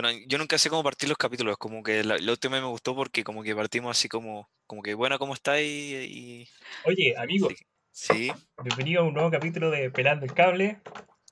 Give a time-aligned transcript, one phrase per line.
[0.00, 2.94] Bueno, yo nunca sé cómo partir los capítulos, como que la, la última me gustó
[2.94, 5.60] porque como que partimos así como, como que, bueno, ¿cómo está?
[5.60, 6.48] Y, y-
[6.84, 7.48] Oye, amigo,
[7.90, 8.30] sí.
[8.62, 10.78] bienvenido a un nuevo capítulo de Pelando el Cable,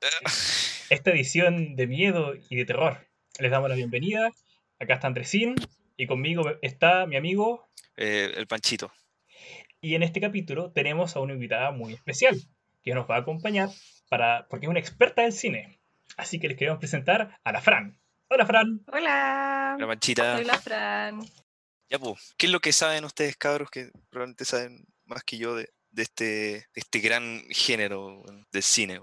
[0.90, 3.06] esta edición de miedo y de terror.
[3.38, 4.32] Les damos la bienvenida.
[4.80, 5.54] Acá está Andresín
[5.96, 7.68] y conmigo está mi amigo.
[7.96, 8.90] Eh, el Panchito.
[9.80, 12.36] Y en este capítulo tenemos a una invitada muy especial
[12.82, 13.68] que nos va a acompañar
[14.08, 15.78] para, porque es una experta del cine.
[16.16, 18.00] Así que les queremos presentar a la Fran.
[18.28, 18.80] Hola, Fran.
[18.92, 20.36] Hola, La Panchita.
[20.36, 21.20] soy la Fran.
[21.88, 25.54] Ya, pues, ¿qué es lo que saben ustedes, cabros, que probablemente saben más que yo
[25.54, 29.00] de, de este, de este gran género del cine?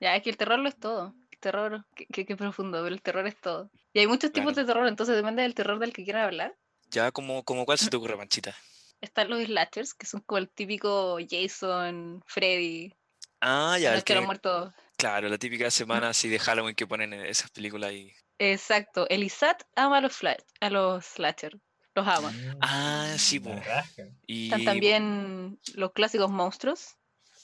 [0.00, 1.14] Ya, es que el terror lo es todo.
[1.32, 3.70] El terror, qué, qué- qué profundo, pero el terror es todo.
[3.92, 4.66] Y hay muchos tipos Claro.
[4.66, 6.56] de terror, entonces depende del terror del que quieran hablar.
[6.90, 8.54] Ya, como, como ¿cuál se te ocurre, Panchita?
[9.00, 12.94] Están los slashers, que son como el típico Jason, Freddy,
[13.40, 14.72] Ah, ya, el los que que, muertos.
[14.96, 18.12] claro, la típica semana así de Halloween que ponen en esas películas ahí.
[18.38, 21.56] Exacto, el Isat ama a los, fla- a los slashers,
[21.94, 22.32] los ama.
[22.60, 24.04] Ah, sí, raja.
[24.26, 26.96] Y Están también los clásicos monstruos,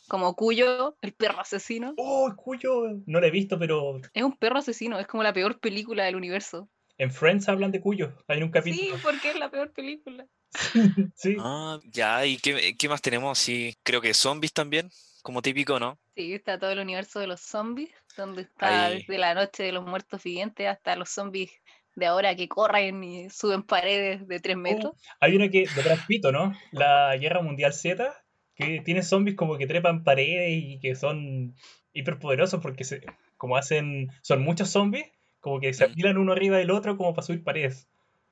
[0.09, 1.95] como Cuyo, el perro asesino.
[1.97, 3.01] Oh, Cuyo.
[3.07, 6.17] No lo he visto, pero Es un perro asesino, es como la peor película del
[6.17, 6.69] universo.
[6.99, 8.15] en Friends hablan de Cuyo.
[8.29, 8.99] Hay un Sí, capítulo.
[9.03, 10.27] porque es la peor película.
[11.17, 11.37] Sí.
[11.41, 13.39] Ah, ya, ¿y qué, qué más tenemos?
[13.39, 14.91] Sí, creo que zombies también,
[15.23, 15.99] como típico, ¿no?
[16.15, 18.99] Sí, está todo el universo de los zombies, donde está Ahí.
[18.99, 21.51] desde la noche de los muertos vivientes hasta los zombies
[21.97, 24.93] de ahora que corren y suben paredes de 3 metros.
[25.21, 26.53] Hay una que, de Brad Pitt, ¿no?
[26.73, 28.13] La Guerra Mundial Z,
[28.57, 31.55] que tiene zombies como que trepan paredes y que son
[31.93, 33.03] hiperpoderosos porque se,
[33.37, 35.07] como hacen, son muchos zombies,
[35.41, 37.87] como que se apilan uno arriba del otro como para subir paredes.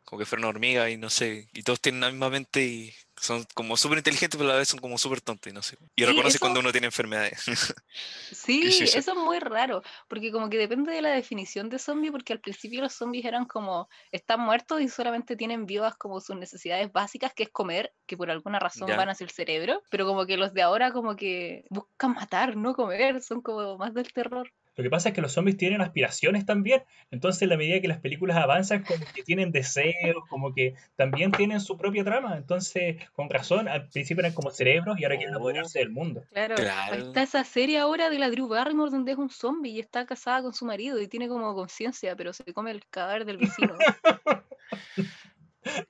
[0.05, 2.93] Como que fueron hormigas y no sé, y todos tienen la misma mente y
[3.23, 5.77] son como súper inteligentes, pero a la vez son como súper tontos y no sé.
[5.95, 7.45] Y Sí, reconoce eso- cuando uno tiene enfermedades.
[8.33, 8.99] Sí, sí, sí.
[8.99, 12.41] eso es muy raro, porque como que depende de la definición de zombie, porque al
[12.41, 17.35] principio los zombies eran como, están muertos y solamente tienen vivas como sus necesidades básicas,
[17.35, 18.97] que es comer, que por alguna razón Ya.
[18.97, 22.75] van hacia el cerebro, pero como que los de ahora como que buscan matar, no
[22.75, 24.51] comer, son como más del terror.
[24.75, 27.89] Lo que pasa es que los zombies tienen aspiraciones también, entonces en la medida que
[27.89, 32.97] las películas avanzan, como que tienen deseos, como que también tienen su propia trama, entonces
[33.13, 36.25] con razón, al principio eran como cerebros y ahora quieren apoderarse del mundo.
[36.31, 36.95] Claro, Claro.
[36.97, 40.43] está esa serie ahora de la Drew Barrymore donde es un zombie y está casada
[40.43, 43.75] con su marido y tiene como conciencia, pero se come el cadáver del vecino.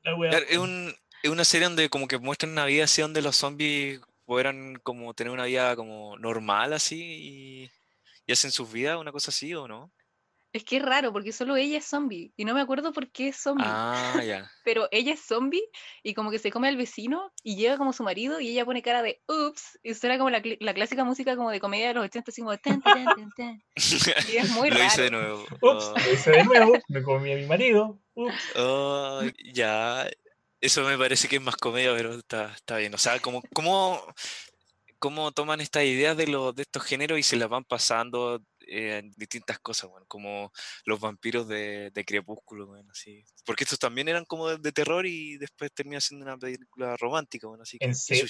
[0.02, 0.92] La wea- Claro, es, un,
[1.22, 5.14] es una serie donde como que muestran una vida así donde los zombies pudieran como
[5.14, 7.70] tener una vida como normal así y,
[8.32, 9.92] y hacen sus vidas, una cosa así, ¿o no?
[10.54, 13.28] es que es raro porque solo ella es zombie y no me acuerdo por qué
[13.28, 14.50] es zombie, Ah, ya.
[14.64, 15.62] pero ella es zombie
[16.02, 18.82] y como que se come al vecino y llega como su marido y ella pone
[18.82, 21.94] cara de ups y suena como la, cl- la clásica música como de comedia de
[21.94, 23.62] los 80 así como tan, tan, tan, tan.
[24.30, 24.86] y es muy Lo raro.
[24.88, 25.42] hice de nuevo.
[25.62, 27.98] Ups, lo hice de nuevo, me comí a mi marido.
[28.12, 28.52] Ups.
[28.56, 30.06] Oh, oh, ya.
[30.60, 32.92] Eso me parece que es más comedia, pero está, está bien.
[32.94, 34.04] O sea, como, ¿cómo,
[35.02, 38.98] cómo toman estas ideas de, los, de estos géneros y se las van pasando eh,
[38.98, 40.52] en distintas cosas, bueno, como
[40.84, 43.24] los vampiros de, de Crepúsculo, bueno, así.
[43.44, 47.48] Porque estos también eran como de, de terror y después termina siendo una película romántica,
[47.48, 47.78] bueno, así.
[47.80, 48.28] ¿En serio?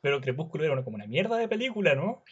[0.00, 2.24] Pero Crepúsculo era una, como una mierda de película, ¿no?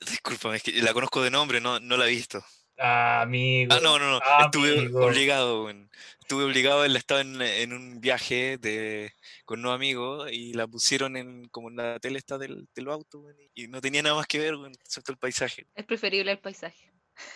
[0.00, 2.42] Discúlpame, es que la conozco de nombre, no, no la he visto.
[2.82, 3.74] Ah, amigo.
[3.74, 4.20] Ah, no, no, no.
[4.44, 5.04] Estuve Amigo.
[5.06, 5.90] obligado, weón.
[6.20, 9.12] Estuve obligado, él estaba en, en un viaje de,
[9.44, 13.18] con unos amigos y la pusieron en como en la tele esta del, del auto,
[13.18, 15.66] weón, y no tenía nada más que ver, weón, excepto el paisaje.
[15.74, 16.90] Es preferible el paisaje.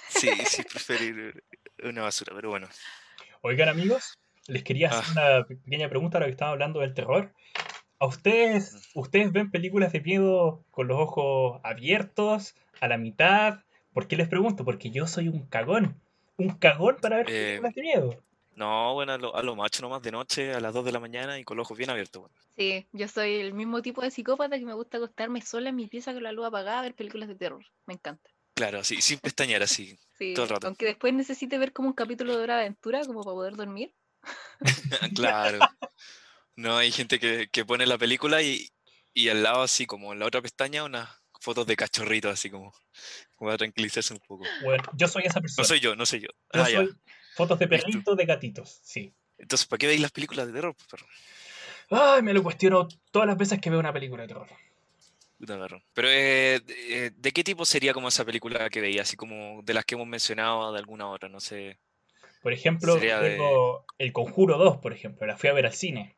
[0.09, 1.45] Sí, sí, preferir
[1.83, 2.69] una basura, pero bueno.
[3.43, 7.35] Oigan, amigos, les quería hacer una pe- pequeña pregunta ahora que estaba hablando del terror.
[7.99, 13.59] ¿A ustedes, ustedes ven películas de miedo con los ojos abiertos, a la mitad?
[13.95, 14.65] ¿Por qué les pregunto?
[14.65, 15.99] Porque yo soy un cagón.
[16.37, 18.25] Un cagón para ver Eh, películas de miedo.
[18.57, 21.01] No, bueno, a lo, a lo macho nomás de noche, a las 2 de la
[21.01, 22.31] mañana y con los ojos bien abiertos.
[22.57, 25.87] Sí, yo soy el mismo tipo de psicópata que me gusta acostarme sola en mi
[25.89, 27.65] pieza con la luz apagada a ver películas de terror.
[27.87, 28.31] Me encanta.
[28.55, 29.99] Claro, así, sin pestañear, así.
[30.19, 30.67] Sí, Todo el rato.
[30.69, 33.93] aunque después necesite ver como un capítulo de Hora de Aventura como para poder dormir.
[35.17, 35.59] Claro.
[36.57, 38.69] No, hay gente que, que pone la película y,
[39.13, 41.09] y al lado, así como en la otra pestaña, unas
[41.45, 42.73] fotos de cachorritos, así como,
[43.37, 44.45] como para tranquilizarse un poco.
[44.61, 45.69] Bueno, yo soy esa No persona.
[45.69, 46.29] soy yo, no soy yo.
[46.53, 46.87] Yo Ah, ya.
[47.35, 49.13] fotos de perritos, de gatitos, sí.
[49.39, 51.07] Entonces, ¿para qué veis las películas de terror, pues, perro?
[51.91, 54.49] Ay, me lo cuestiono todas las veces que veo una película de terror.
[55.93, 59.03] Pero, eh, de, eh, ¿de qué tipo sería como esa película que veía?
[59.03, 61.79] Así como de las que hemos mencionado, de alguna otra, no sé.
[62.41, 65.75] Por ejemplo, Sería de- tengo El Conjuro 2, por ejemplo, la fui a ver al
[65.75, 66.17] cine.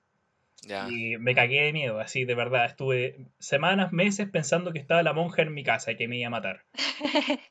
[0.91, 2.67] Y me cagué de miedo, así de verdad.
[2.67, 6.29] Estuve semanas, meses pensando que estaba la monja en mi casa y que me iba
[6.29, 6.65] a matar.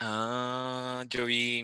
[0.00, 1.62] Ah, yo vi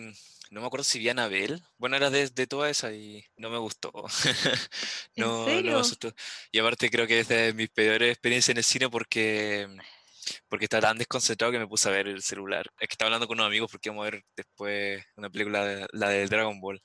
[0.51, 1.63] no me acuerdo si vi Anabel.
[1.79, 3.93] Bueno, era de, de toda esa y no me gustó.
[5.15, 6.13] ¿En no, no me asustó.
[6.51, 9.69] Y aparte creo que es de mis peores experiencias en el cine porque,
[10.49, 12.67] porque estaba tan desconcentrado que me puse a ver el celular.
[12.81, 15.87] Es que estaba hablando con unos amigos porque íbamos a ver después una película, de-
[15.93, 16.83] la del Dragon Ball,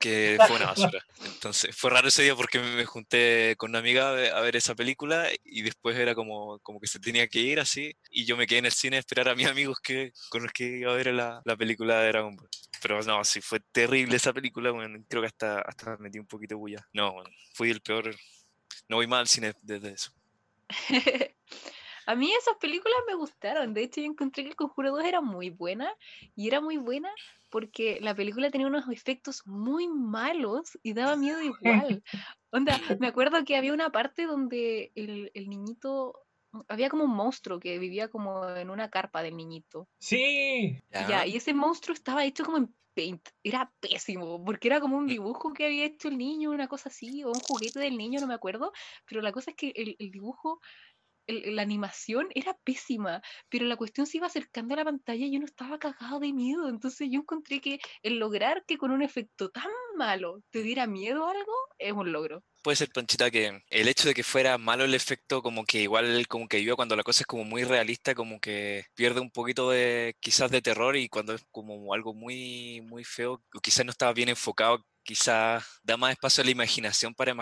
[0.00, 1.04] que fue una basura.
[1.24, 4.56] Entonces fue raro ese día porque me junté con una amiga a ver, a ver
[4.56, 8.36] esa película y después era como, como que se tenía que ir así y yo
[8.36, 10.92] me quedé en el cine a esperar a mis amigos que, con los que iba
[10.92, 12.48] a ver la, la película de Dragon Ball.
[12.82, 16.54] Pero no, sí, fue terrible esa película, bueno, creo que hasta, hasta metí un poquito
[16.54, 16.88] de bulla.
[16.94, 18.14] No, bueno, fui el peor,
[18.88, 20.10] no voy mal al cine desde eso.
[22.10, 23.72] A mí esas películas me gustaron.
[23.72, 25.92] De hecho, yo encontré que El Conjuro 2 era muy buena.
[26.34, 27.10] Y era muy buena
[27.50, 32.02] porque la película tenía unos efectos muy malos y daba miedo igual.
[32.50, 36.14] Onda, me acuerdo que había una parte donde el, el niñito.
[36.66, 39.88] Había como un monstruo que vivía como en una carpa del niñito.
[40.00, 41.26] Sí, Ya, ¿Ya?
[41.26, 43.28] y ese monstruo estaba hecho como en paint.
[43.44, 47.22] Era pésimo, porque era como un dibujo que había hecho el niño, una cosa así,
[47.22, 48.72] o un juguete del niño, no me acuerdo.
[49.06, 50.60] Pero la cosa es que el, el dibujo,
[51.30, 55.36] el- la animación era pésima, pero la cuestión se iba acercando a la pantalla y
[55.36, 56.68] uno estaba cagado de miedo.
[56.68, 61.26] Entonces yo encontré que el lograr que con un efecto tan malo te diera miedo
[61.26, 62.42] a algo es un logro.
[62.62, 66.26] Puede ser, Panchita, que el hecho de que fuera malo el efecto, como que igual,
[66.28, 69.70] como que yo cuando la cosa es como muy realista, como que pierde un poquito
[69.70, 73.92] de, quizás de terror y cuando es como algo muy, muy feo, o quizás no
[73.92, 77.34] estaba bien enfocado, quizás da más espacio a la imaginación para,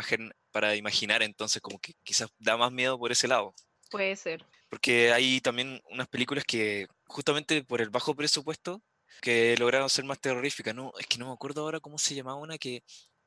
[0.53, 3.55] para imaginar, entonces como que quizás da más miedo por ese lado.
[3.91, 4.45] Puede ser.
[4.69, 8.83] Porque hay también unas películas que, justamente por el bajo presupuesto,
[9.23, 10.75] que lograron ser más terroríficas.
[10.75, 12.83] No, es que no me acuerdo ahora cómo se llamaba una que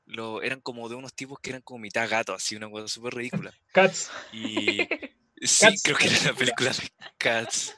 [0.06, 3.14] lo, eran como de unos tipos que eran como mitad gato, así, una cosa súper
[3.16, 3.54] ridícula.
[3.72, 4.12] Cats.
[4.32, 4.78] Y
[5.42, 6.72] sí, Cats, creo que era la película.
[6.72, 7.76] de Cats.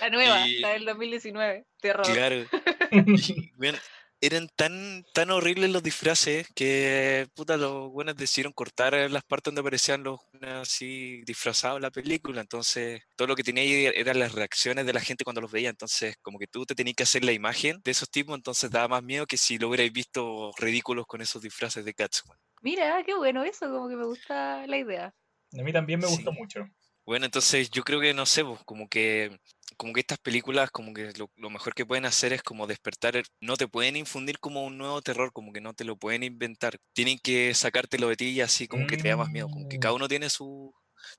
[0.00, 1.66] La nueva, Y- la del 2019.
[1.80, 2.06] Terror.
[2.06, 2.46] Claro.
[2.92, 3.76] Y, weón,
[4.20, 9.60] eran tan, tan horribles los disfraces que puta, los buenos decidieron cortar las partes donde
[9.62, 12.40] aparecían los buenos así disfrazados en la película.
[12.40, 15.70] Entonces, todo lo que tenía ahí eran las reacciones de la gente cuando los veía.
[15.70, 18.88] Entonces, como que tú te tenías que hacer la imagen de esos tipos, entonces daba
[18.88, 22.22] más miedo que si lo hubierais visto ridículos con esos disfraces de Cats.
[22.26, 22.38] weón.
[22.62, 25.14] Mira, qué bueno eso, como que me gusta la idea.
[25.58, 26.36] A mí también me gustó Sí.
[26.38, 26.60] mucho.
[27.10, 29.36] Bueno, entonces yo creo que no sé, pues, como que
[29.76, 33.16] como que estas películas como que lo, lo mejor que pueden hacer es como despertar,
[33.16, 36.22] el- no te pueden infundir como un nuevo terror, como que no te lo pueden
[36.22, 36.76] inventar.
[36.92, 39.76] Tienen que sacártelo de ti y así como que te da más miedo, como que
[39.80, 39.96] cada Mm.
[39.96, 40.70] uno tiene sus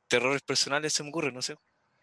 [0.07, 1.55] terrores personales, se me ocurre, no sé.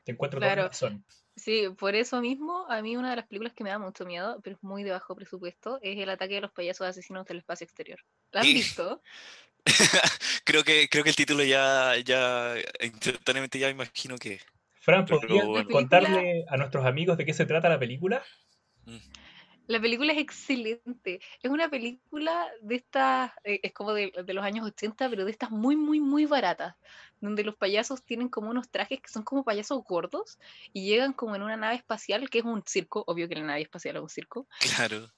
[0.04, 0.64] Te encuentro Claro.
[0.64, 1.02] razón.
[1.36, 4.38] Sí, por eso mismo, a mí una de las películas que me da mucho miedo,
[4.42, 7.64] pero es muy de bajo presupuesto, es El ataque de los payasos asesinos del espacio
[7.64, 7.98] exterior.
[8.32, 8.54] ¿La han ¿Qué?
[8.54, 9.00] visto?
[10.44, 14.40] creo que creo que el título ya ya instantáneamente ya imagino que
[14.80, 15.68] Fran, Pero ¿podrías bueno.
[15.68, 18.24] contarle a nuestros amigos de qué se trata la película?
[18.86, 18.98] mm,
[19.66, 21.20] La película es excelente.
[21.42, 25.30] Es una película de estas, eh, es como de, de los años 80, pero de
[25.30, 26.74] estas muy, muy, muy baratas,
[27.20, 30.38] donde los payasos tienen como unos trajes que son como payasos gordos
[30.72, 33.60] y llegan como en una nave espacial, que es un circo, obvio que la nave
[33.62, 35.08] espacial es un circo, claro.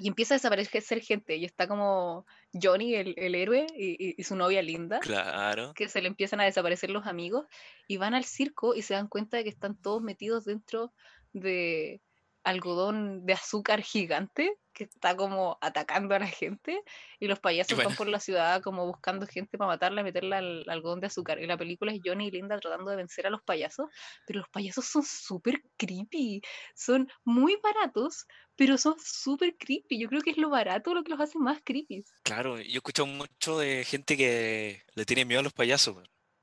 [0.00, 4.22] Y empieza a desaparecer gente y está como Johnny, el, el héroe, y, y- y
[4.24, 4.98] su novia Linda.
[5.00, 5.72] Claro.
[5.74, 7.46] que se le empiezan a desaparecer los amigos
[7.86, 10.92] y van al circo y se dan cuenta de que están todos metidos dentro
[11.32, 12.00] de
[12.44, 16.80] algodón de azúcar gigante que está como atacando a la gente
[17.18, 17.90] y los payasos bueno.
[17.90, 21.40] van por la ciudad como buscando gente para matarla y meterla al algodón de azúcar
[21.40, 23.86] y la película es Johnny y Linda tratando de vencer a los payasos
[24.26, 26.40] pero los payasos son súper creepy
[26.74, 31.10] son muy baratos pero son súper creepy yo creo que es lo barato lo que
[31.10, 35.40] los hace más creepy Claro, yo he escuchado mucho de gente que le tiene miedo
[35.40, 35.96] a los payasos.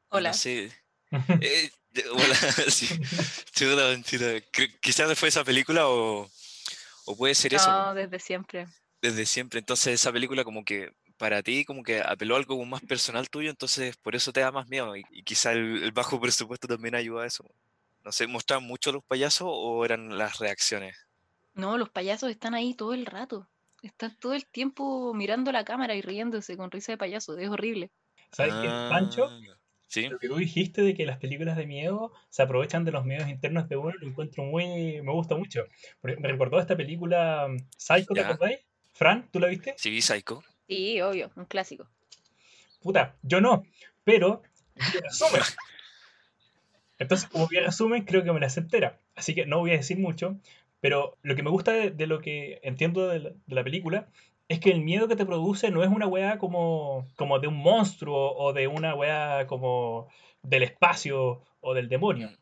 [0.09, 0.71] hola No sé,
[1.11, 1.69] Eh,
[2.11, 2.35] hola,
[2.69, 2.87] sí.
[3.53, 3.93] Chuta.
[4.51, 6.29] Cre- Quizás fue esa película o,
[7.05, 8.67] o puede ser eso, no desde siempre
[9.01, 9.59] desde siempre.
[9.59, 13.49] Entonces esa película como que para ti como que apeló a algo más personal tuyo,
[13.49, 14.95] entonces por eso te da más miedo.
[14.95, 17.45] Y, y quizá el, el bajo presupuesto también ayuda a eso.
[18.03, 20.95] No sé, ¿mostraban mucho a los payasos o eran las reacciones?
[21.53, 23.49] No, los payasos están ahí todo el rato.
[23.81, 27.37] Están todo el tiempo mirando la cámara y riéndose con risa de payaso.
[27.37, 27.91] Es horrible.
[28.31, 29.29] ¿Sabes qué, Pancho?
[29.87, 33.05] Sí, Lo que tú dijiste de que las películas de miedo se aprovechan de los
[33.05, 35.01] miedos internos de uno, lo encuentro muy.
[35.01, 35.65] me gusta mucho.
[36.01, 38.59] Me recordó esta película mm, Psycho, ¿te acordáis?
[38.93, 39.75] Fran, ¿tú la viste?
[39.77, 40.43] sí vi Psycho.
[40.67, 41.87] Sí, obvio, un clásico.
[42.81, 43.63] Puta, yo no,
[44.03, 44.43] pero
[44.75, 45.41] resumen.
[46.99, 48.99] Entonces, como vi el resumen, creo que me la sé entera.
[49.15, 50.37] Así que no voy a decir mucho,
[50.81, 54.09] pero lo que me gusta de, de lo que entiendo de la, de la película
[54.49, 57.57] es que el miedo que te produce no es una weá como, como de un
[57.57, 60.07] monstruo o de una weá como
[60.41, 62.35] del espacio o del demonio, Mm.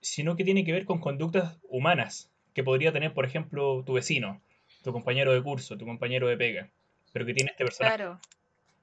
[0.00, 4.40] sino que tiene que ver con conductas humanas que podría tener, por ejemplo, tu vecino.
[4.82, 6.70] tu compañero de curso, tu compañero de pega,
[7.12, 7.96] pero que tiene este personaje.
[7.96, 8.20] Claro.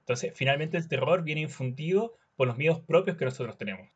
[0.01, 3.87] Entonces, finalmente el terror viene infundido por los miedos propios que nosotros tenemos.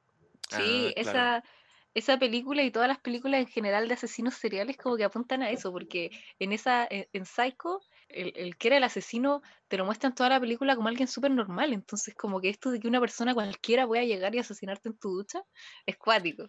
[0.49, 1.45] Sí, Ah, esa, claro.
[1.93, 5.49] esa película y todas las películas en general de asesinos seriales como que apuntan a
[5.49, 9.85] eso, porque en esa, en, en Psycho, el, el que era el asesino te lo
[9.85, 12.99] muestran toda la película como alguien súper normal, entonces como que esto de que una
[12.99, 15.41] persona cualquiera pueda llegar y asesinarte en tu ducha
[15.85, 16.47] es cuático.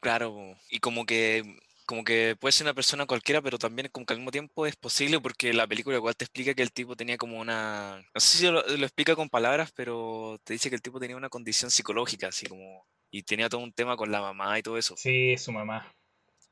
[0.00, 1.44] Claro, y como que,
[1.84, 4.76] como que puede ser una persona cualquiera, pero también como que al mismo tiempo es
[4.76, 8.38] posible porque la película igual te explica que el tipo tenía como una, no sé
[8.38, 11.70] si lo, lo explica con palabras, pero te dice que el tipo tenía una condición
[11.70, 14.96] psicológica, así como, y tenía todo un tema con la mamá y todo eso.
[14.96, 15.92] Sí, su mamá.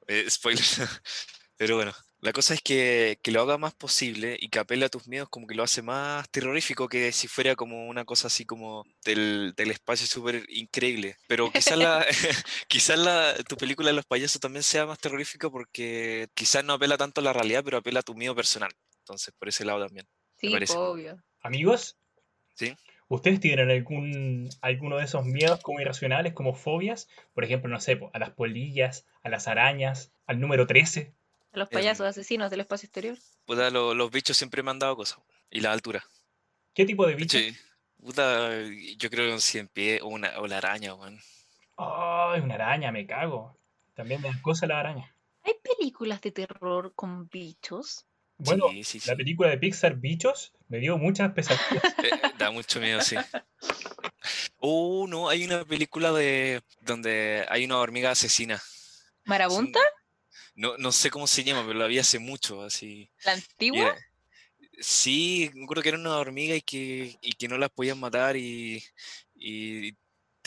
[0.08, 0.64] Eh, spoiler.
[1.56, 4.88] Pero bueno, la cosa es que, que lo haga más posible y que apele a
[4.88, 8.44] tus miedos como que lo hace más terrorífico que si fuera como una cosa así
[8.44, 11.16] como del, del espacio súper increíble.
[11.28, 12.04] Pero quizás la,
[12.68, 16.96] quizás la, tu película de los payasos también sea más terrorífica porque quizás no apela
[16.96, 18.72] tanto a la realidad, pero apela a tu miedo personal.
[18.98, 20.06] Entonces, por ese lado también.
[20.38, 20.74] Sí, parece.
[20.74, 21.22] po, obvio.
[21.40, 21.96] Amigos,
[22.54, 22.74] ¿Sí?
[23.08, 27.08] ¿ustedes tienen algún, alguno de esos miedos como irracionales, como fobias?
[27.32, 31.14] Por ejemplo, no sé, a las polillas, a las arañas, al número 13.
[31.52, 33.16] A los Em, payasos asesinos del espacio exterior.
[33.46, 35.18] Puta, lo- los bichos siempre me han dado cosas.
[35.50, 36.04] Y la altura.
[36.74, 37.40] ¿Qué tipo de bichos?
[37.40, 37.56] Sí.
[38.00, 38.50] Puta,
[38.96, 41.18] yo creo que un cien pies o, una, o la araña, weón.
[41.76, 42.92] ¡Ay, una araña!
[42.92, 43.56] Me cago.
[43.94, 45.12] También me da cosa la araña.
[45.42, 48.04] ¿Hay películas de terror con bichos?
[48.40, 51.82] Bueno, Sí, sí, la película de Pixar Bichos me dio muchas pesadillas.
[52.04, 53.16] Eh, da mucho miedo, sí.
[54.58, 58.60] Oh, no, hay una película de donde hay una hormiga asesina.
[59.24, 59.80] ¿Marabunta?
[60.58, 63.08] No, no sé cómo se llama, pero la vi hace mucho, así.
[63.24, 63.78] ¿La antigua?
[63.80, 63.96] era-
[64.80, 68.36] sí, me acuerdo que era una hormiga y que, y que no las podían matar
[68.36, 68.82] y,
[69.36, 69.92] y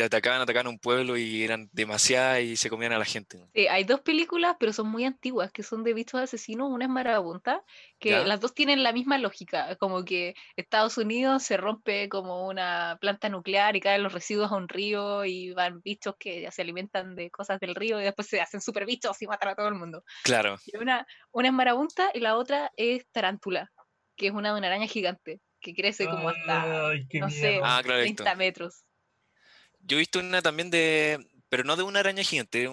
[0.02, 3.38] te atacaban, atacaban un pueblo y eran demasiadas y se comían a la gente.
[3.38, 3.48] ¿no?
[3.54, 6.70] Sí, hay dos películas, pero son muy antiguas, que son de bichos asesinos.
[6.72, 7.64] Una es Marabunta,
[8.00, 8.24] que ¿Ya?
[8.24, 13.30] las dos tienen la misma lógica, como que Estados Unidos se rompe como una planta
[13.30, 17.30] nuclear y caen los residuos a un río y van bichos que se alimentan de
[17.30, 20.04] cosas del río y después se hacen super bichos y matan a todo el mundo.
[20.24, 23.72] Claro, Y una, una es Marabunta y la otra es Tarántula,
[24.16, 27.52] que es una de una araña gigante, que crece como hasta, ¡Ay, qué no sé,
[27.52, 27.62] miedo!
[27.66, 28.84] Ah, claro, 30 metros.
[29.84, 32.70] Yo he visto una también de, pero no de una araña gigante,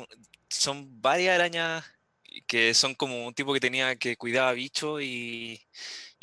[0.49, 1.85] son varias arañas
[2.47, 5.61] que son como un tipo que tenía que cuidaba bichos y,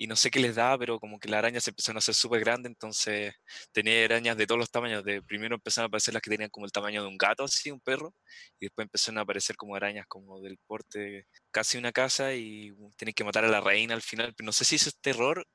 [0.07, 2.41] no sé qué les daba, pero como que las arañas se empezaron a hacer súper
[2.41, 3.33] grandes, entonces
[3.71, 5.03] tenía arañas de todos los tamaños.
[5.03, 7.71] De, primero empezaron a aparecer las que tenían como el tamaño de un gato, así,
[7.71, 8.13] un perro,
[8.59, 13.13] y después empezaron a aparecer como arañas como del porte casi una casa y tienen
[13.13, 15.45] que matar a la reina al final, pero no sé si eso es terror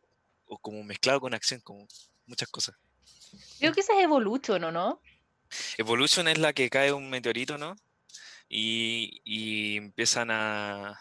[0.46, 1.86] o como mezclado con acción, como
[2.26, 2.74] muchas cosas.
[3.58, 5.00] Creo que esa es Evolution, ¿o no?
[5.78, 7.76] Evolution es la que cae un meteorito, ¿no?
[8.48, 11.00] Y, y empiezan a,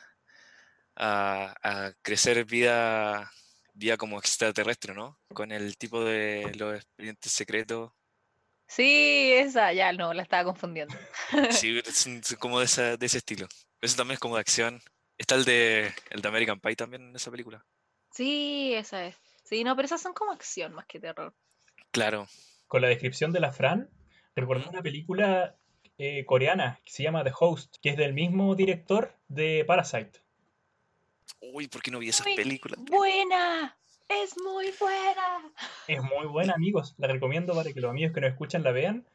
[0.95, 3.31] a, a crecer vida,
[3.73, 5.19] vida como extraterrestre, ¿no?
[5.33, 7.91] Con el tipo de los expedientes secretos.
[8.67, 10.95] Sí, esa, ya no, la estaba confundiendo.
[11.51, 13.47] Sí, es como de, esa- de ese estilo.
[13.81, 14.81] Eso también es como de acción.
[15.17, 17.65] Está el de, el de American Pie también en esa película.
[18.11, 19.15] Sí, esa es.
[19.43, 21.33] Sí, no, pero esas son como acción más que terror.
[21.91, 22.27] Claro.
[22.67, 23.89] Con la descripción de la Fran,
[24.36, 25.55] recordé una película
[25.98, 30.21] eh, coreana que se llama The Host, que es del mismo director de Parasite.
[31.41, 32.79] Uy, ¿por qué no vi esas Muy películas?
[32.86, 35.53] Buena, es muy buena.
[35.88, 36.95] Es muy buena, amigos.
[36.98, 39.05] La recomiendo para que los amigos que nos escuchan la vean.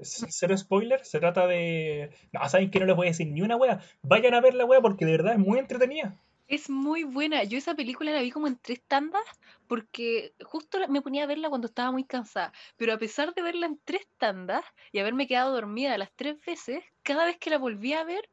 [0.00, 2.10] Cero spoiler, se trata de...
[2.32, 3.80] No, saben que no les voy a decir ni una wea.
[4.02, 6.16] Vayan a ver la wea porque de verdad es muy entretenida.
[6.52, 7.44] Es muy buena.
[7.44, 9.22] Yo esa película la vi como en tres tandas
[9.66, 12.52] porque justo me ponía a verla cuando estaba muy cansada.
[12.76, 16.84] Pero a pesar de verla en tres tandas y haberme quedado dormida las tres veces,
[17.02, 18.28] cada vez que la volvía a ver,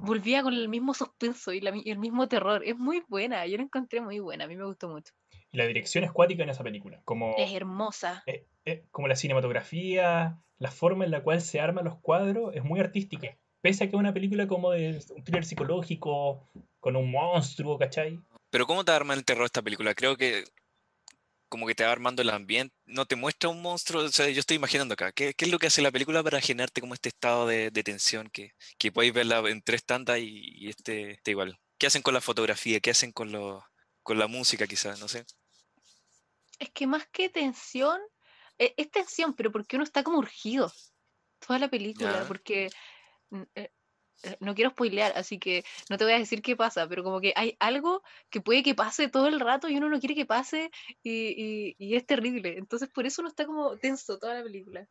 [0.00, 2.62] volvía con el mismo suspenso y, la mi- y el mismo terror.
[2.64, 3.46] Es muy buena.
[3.46, 4.44] Yo la encontré muy buena.
[4.44, 5.12] A mí me gustó mucho.
[5.50, 7.02] La dirección es cuática en esa película.
[7.04, 8.22] Como, Es hermosa.
[8.24, 12.64] eh, eh, como la cinematografía, la forma en la cual se arman los cuadros es
[12.64, 13.36] muy artística.
[13.60, 16.48] Pese a que es una película como de un thriller psicológico,
[16.82, 18.20] con un monstruo, ¿cachai?
[18.50, 19.94] Pero ¿cómo te arma el terror esta película?
[19.94, 20.44] Creo que
[21.48, 24.40] como que te va armando el ambiente, no te muestra un monstruo, o sea, yo
[24.40, 27.10] estoy imaginando acá, ¿qué, qué es lo que hace la película para generarte como este
[27.10, 31.30] estado de, de tensión que, que podéis verla en tres tandas y, y este, este
[31.30, 31.56] igual?
[31.78, 32.80] ¿Qué hacen con la fotografía?
[32.80, 33.64] ¿Qué hacen con, lo,
[34.02, 34.98] con la música quizás?
[34.98, 35.24] No sé.
[36.58, 38.00] Es que más que tensión,
[38.58, 40.72] e- es, tensión, pero porque uno está como urgido
[41.38, 42.70] toda la película, porque
[43.30, 43.70] mm, eh,
[44.40, 47.32] no quiero spoilear, así que no te voy a decir qué pasa, pero como que
[47.36, 50.70] hay algo que puede que pase todo el rato y uno no quiere que pase
[51.02, 52.56] y, y- y es terrible.
[52.58, 54.86] Entonces por eso uno está como tenso toda la película.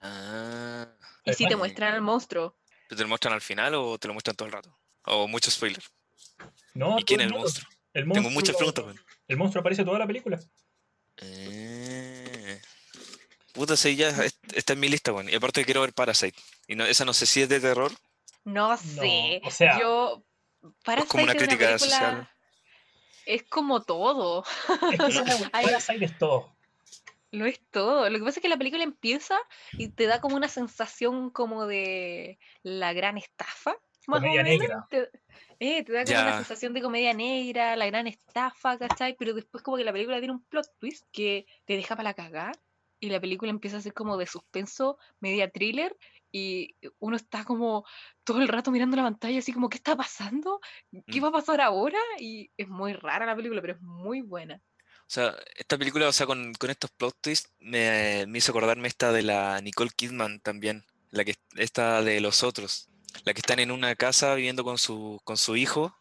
[0.00, 0.88] Ah,
[1.24, 2.56] Y si te muestran al monstruo,
[2.88, 4.76] ¿te lo muestran al final o te lo muestran todo el rato?
[5.04, 5.82] O mucho spoiler.
[6.74, 7.68] No, ¿Y quién es el monstruo?
[7.92, 8.84] El Tengo muchas preguntas.
[8.84, 9.00] weón.
[9.28, 10.38] el monstruo aparece toda la película.
[11.18, 12.60] Eh,
[13.52, 15.28] Puta, sí, ya es- está en mi lista, weón.
[15.28, 16.38] Y aparte quiero ver Parasite.
[16.68, 17.92] Y no, esa no sé si es de terror.
[18.44, 19.40] No sé.
[19.44, 20.22] o sea, yo.
[20.84, 22.28] Para como una crítica película, social.
[23.26, 24.44] Es como todo.
[24.92, 25.50] Es que.
[25.50, 26.54] Parasite es todo.
[27.30, 28.10] Lo es todo.
[28.10, 29.38] Lo que pasa es que la película empieza
[29.72, 33.76] y te da como una sensación como de la gran estafa.
[34.06, 34.60] Más o Comedia menos.
[34.60, 34.86] negra.
[34.90, 35.10] Te,
[35.60, 39.14] eh, te da como una sensación de comedia negra, la gran estafa, ¿cachai?
[39.16, 42.14] Pero después como que la película tiene un plot twist que te deja para la
[42.14, 42.52] cagada
[43.00, 45.96] y la película empieza a ser como de suspenso, media thriller
[46.30, 47.84] y uno está como
[48.24, 50.60] todo el rato mirando la pantalla así como ¿qué está pasando?
[51.06, 51.24] ¿Qué Mm.
[51.24, 51.98] va a pasar ahora?
[52.18, 54.62] Y es muy rara la película, pero es muy buena.
[55.00, 58.86] O sea, esta película, o sea, con, con estos plot twists, me, me hizo acordarme
[58.86, 60.84] esta de la Nicole Kidman también.
[61.10, 62.88] La que, esta de los otros.
[63.24, 65.96] La que están en una casa viviendo con su, con su hijo.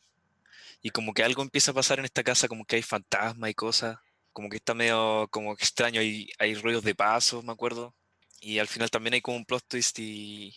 [0.83, 3.53] Y como que algo empieza a pasar en esta casa, como que hay fantasmas y
[3.55, 3.97] cosas.
[4.39, 7.93] Como que está medio como extraño, hay, hay ruidos de pasos, me acuerdo.
[8.39, 10.55] Y al final también hay como un plot twist y,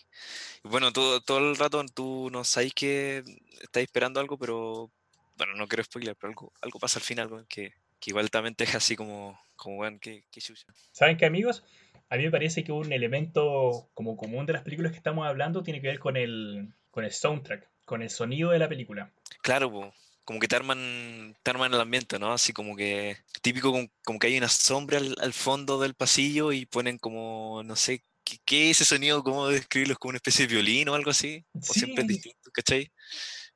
[0.63, 3.25] y bueno, todo, todo el rato tú no sabes que
[3.61, 4.89] estáis esperando algo, pero
[5.35, 8.55] bueno, no quiero spoiler, pero algo, algo pasa al final, weón, que, que igual también
[8.55, 10.65] te deja así como, como weón, que, que chucha.
[10.93, 11.65] ¿Saben qué, amigos?
[12.07, 15.61] A mí me parece que un elemento como común de las películas que estamos hablando
[15.61, 19.11] tiene que ver con el, con el soundtrack, con el sonido de la película.
[19.41, 19.93] Claro, po,
[20.25, 22.33] como que te arman, te arman el ambiente, ¿no?
[22.33, 26.51] Así como que típico como, como que hay una sombra al, al fondo del pasillo
[26.51, 29.23] y ponen como, no sé, ¿qué, qué es ese sonido?
[29.23, 29.93] ¿Cómo describirlo?
[29.93, 31.45] ¿Es como una especie de violín o algo así?
[31.67, 32.15] ¿O siempre es Sí.
[32.15, 32.91] distinto, cachai?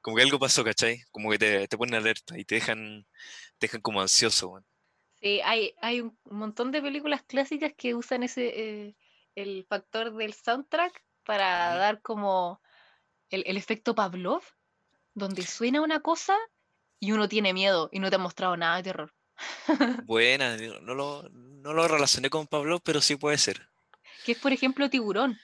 [0.02, 1.02] Como que algo pasó, ¿cachai?
[1.12, 3.06] Como que te, te ponen alerta y te dejan,
[3.60, 4.66] te dejan como ansioso, weón.
[5.20, 8.96] Sí, hay, hay un montón de películas clásicas que usan ese eh,
[9.36, 11.80] el factor del soundtrack para Ujú.
[11.80, 12.62] dar como
[13.30, 14.44] el, el efecto Pavlov,
[15.14, 16.38] donde suena una cosa
[17.00, 19.14] y uno tiene miedo y no te han mostrado nada de terror.
[20.08, 23.68] Buena, no lo, no lo relacioné con Pablo, pero sí puede ser.
[24.26, 25.38] Que es, por ejemplo, Tiburón,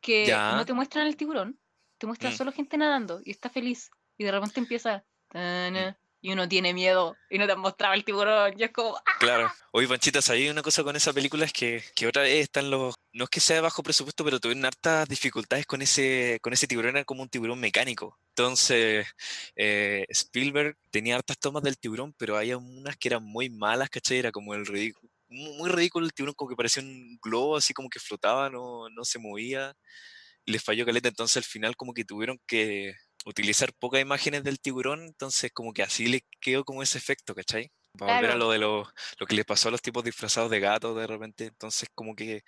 [0.00, 0.56] que Ya.
[0.56, 1.58] no te muestran el tiburón,
[1.98, 2.36] te muestran Mm.
[2.36, 5.04] solo gente nadando y está feliz y de repente empieza
[6.22, 9.02] y uno tiene miedo y no te han mostrado el tiburón y es como ¡ah!
[9.18, 9.52] Claro.
[9.72, 11.44] Oye, Panchita, ¿sabía una cosa con esa película?
[11.44, 12.94] Es que, que otra vez están los.
[13.12, 16.68] No es que sea de bajo presupuesto, pero tuvieron hartas dificultades con ese, con ese
[16.68, 18.18] tiburón, era como un tiburón mecánico.
[18.28, 19.06] Entonces,
[19.56, 24.18] eh, Spielberg tenía hartas tomas del tiburón, pero había unas que eran muy malas, ¿cachai?
[24.18, 25.10] Era como el ridículo.
[25.28, 29.04] Muy ridículo el tiburón, como que parecía un globo, así como que flotaba, no, no
[29.04, 29.74] se movía.
[30.44, 32.94] Y les falló caleta, entonces al final como que tuvieron que
[33.26, 37.70] utilizar pocas imágenes del tiburón, entonces como que así le quedó como ese efecto, ¿cachai?
[37.98, 38.46] Para volver a Claro.
[38.46, 41.46] lo de los lo que les pasó a los tipos disfrazados de gato de repente.
[41.46, 42.42] Entonces, como que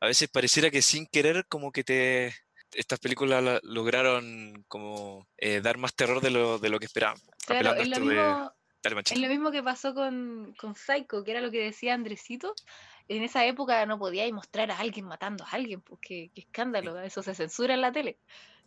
[0.00, 2.34] a veces pareciera que sin querer, como que te.
[2.72, 7.18] Estas películas la- lograron como eh, dar más terror de lo, de lo que esperaban.
[7.46, 11.30] Claro, es lo de- mismo, Dale, Es lo mismo que pasó con, con Psycho, que
[11.32, 12.54] era lo que decía Andresito.
[13.08, 17.22] En esa época no podíais mostrar a alguien matando a alguien, porque qué escándalo, eso
[17.22, 18.18] se censura en la tele.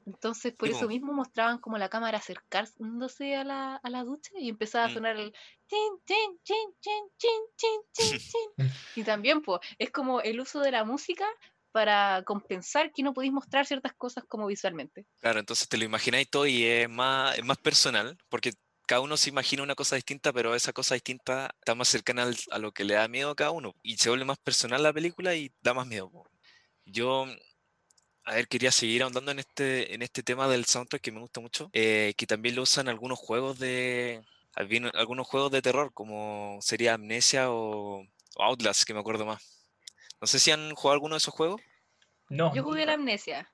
[0.06, 4.32] Entonces, por Sí, eso mismo mostraban como la cámara acercándose a la, a la ducha
[4.40, 4.90] y empezaba a Mm.
[4.90, 5.32] sonar el
[5.68, 8.50] chin, chin, chin, chin, chin, chin, chin, chin.
[8.96, 11.26] Y también, pues, es como el uso de la música
[11.72, 15.06] para compensar que no podéis mostrar ciertas cosas como visualmente.
[15.20, 18.54] Claro, entonces te lo imagináis todo y es más, es más personal, porque
[18.88, 22.36] cada uno se imagina una cosa distinta, pero esa cosa distinta está más cercana al-
[22.52, 23.74] a lo que le da miedo a cada uno.
[23.84, 26.10] Y se vuelve más personal la película y da más miedo.
[26.12, 26.28] po.
[26.86, 27.28] Yo,
[28.26, 31.40] a ver, quería seguir ahondando en este, en este tema del soundtrack que me gusta
[31.42, 34.22] mucho, eh, que también lo usan algunos juegos de...
[34.56, 39.42] alguno- Algunos juegos de terror, como sería Amnesia o, o Outlast, que me acuerdo más.
[40.22, 41.62] No sé si han jugado alguno de esos juegos.
[42.30, 43.48] No, Yo jugué la amnesia.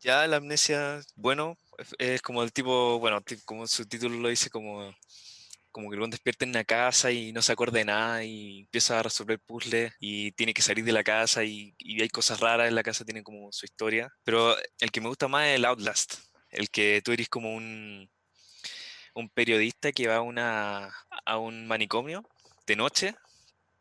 [0.00, 4.50] Ya la amnesia, bueno, es, es como el tipo, bueno, como su título lo dice,
[4.50, 4.92] como,
[5.70, 8.98] como que el despierta en una casa y no se acuerda de nada y empieza
[8.98, 12.68] a resolver puzzles y tiene que salir de la casa y, y hay cosas raras
[12.68, 14.10] en la casa, tiene como su historia.
[14.24, 16.14] Pero el que me gusta más es el Outlast,
[16.50, 18.10] el que tú eres como un,
[19.14, 20.90] un periodista que va a, una,
[21.26, 22.28] a un manicomio
[22.66, 23.14] de noche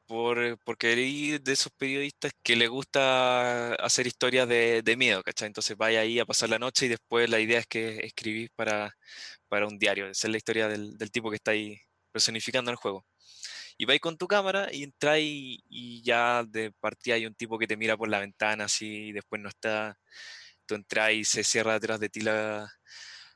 [0.07, 5.47] por, porque eres de esos periodistas que le gusta hacer historias de, de miedo, ¿cachai?
[5.47, 8.95] Entonces vaya ahí a pasar la noche y después la idea es que escribís para,
[9.49, 10.07] para un diario.
[10.09, 11.79] Esa es la historia del, del tipo que está ahí
[12.11, 13.05] personificando el juego.
[13.77, 17.57] Y vais con tu cámara y entras y, y ya de partida hay un tipo
[17.59, 19.99] que te mira por la ventana así y después no está.
[20.65, 22.71] Tú entras y se cierra detrás de ti la,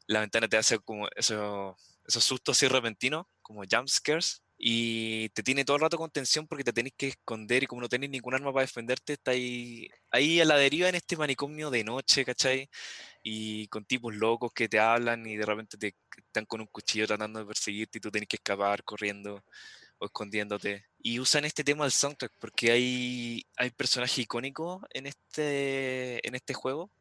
[0.07, 5.41] la ventana, te hace como eso- esos sustos así repentinos, como jump scares y te
[5.41, 8.11] tiene todo el rato con tensión porque te tenés que esconder y como no tenés
[8.11, 12.23] ningún arma para defenderte, está ahí, ahí a la deriva en este manicomio de noche,
[12.23, 12.69] ¿cachai?
[13.23, 17.07] Y con tipos locos que te hablan y de repente te están con un cuchillo
[17.07, 19.43] tratando de perseguirte y tú tenés que escapar corriendo
[19.97, 20.85] o escondiéndote.
[20.99, 26.53] Y usan este tema del soundtrack porque hay, hay personajes icónicos en este, en este
[26.53, 26.91] juego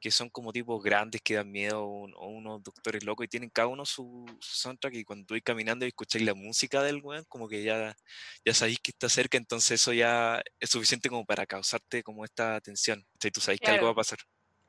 [0.00, 3.68] que son como tipos grandes que dan miedo o, unos doctores locos y tienen cada
[3.68, 7.62] uno su, soundtrack y cuando vais caminando y escucháis la música del weón, como que
[7.62, 7.96] ya,
[8.44, 12.60] ya sabéis que está cerca, entonces eso ya es suficiente como para causarte como esta
[12.60, 13.04] tensión.
[13.14, 14.18] O tú sabéis que algo va a pasar.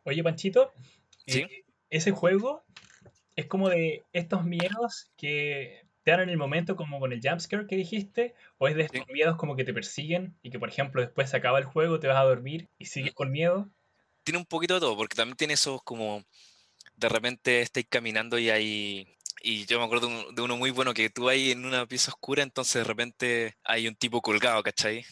[0.03, 0.71] Oye, Panchito,
[1.27, 2.63] eh, ese juego
[3.35, 7.67] es como de estos miedos que te dan en el momento como con el jumpscare
[7.67, 11.01] que dijiste, o es de estos miedos como que te persiguen y que por ejemplo
[11.01, 13.69] después se acaba el juego, te vas a dormir y sigues con miedo
[14.29, 16.23] tiene un poquito de todo, porque también tiene esos como,
[16.95, 21.09] de repente estáis caminando y hay, y yo me acuerdo de uno muy bueno que
[21.09, 25.03] tú ahí en una pieza oscura, entonces de repente hay un tipo colgado, ¿cachai?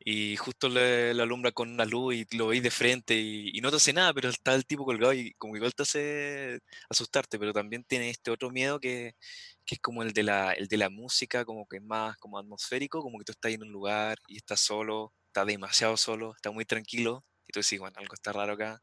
[0.00, 3.76] Y justo le, alumbra con una luz y lo veis de frente y, no te
[3.76, 7.84] hace nada, pero está el tipo colgado y como igual te hace asustarte, pero también
[7.84, 9.16] tiene este otro miedo que,
[9.66, 12.38] que es como el de, la, el de la música, como que es más como
[12.38, 16.50] atmosférico, como que tú estás en un lugar y estás solo, está demasiado solo, está
[16.50, 18.82] muy tranquilo y tú decís, bueno, algo está raro acá.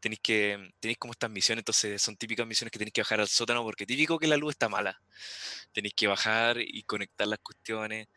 [0.00, 3.28] Tenéis que, tenéis como estas misiones, entonces son típicas misiones que tenéis que bajar al
[3.28, 5.00] sótano porque típico que la luz está mala.
[5.72, 8.08] Tenéis que bajar y conectar las cuestiones.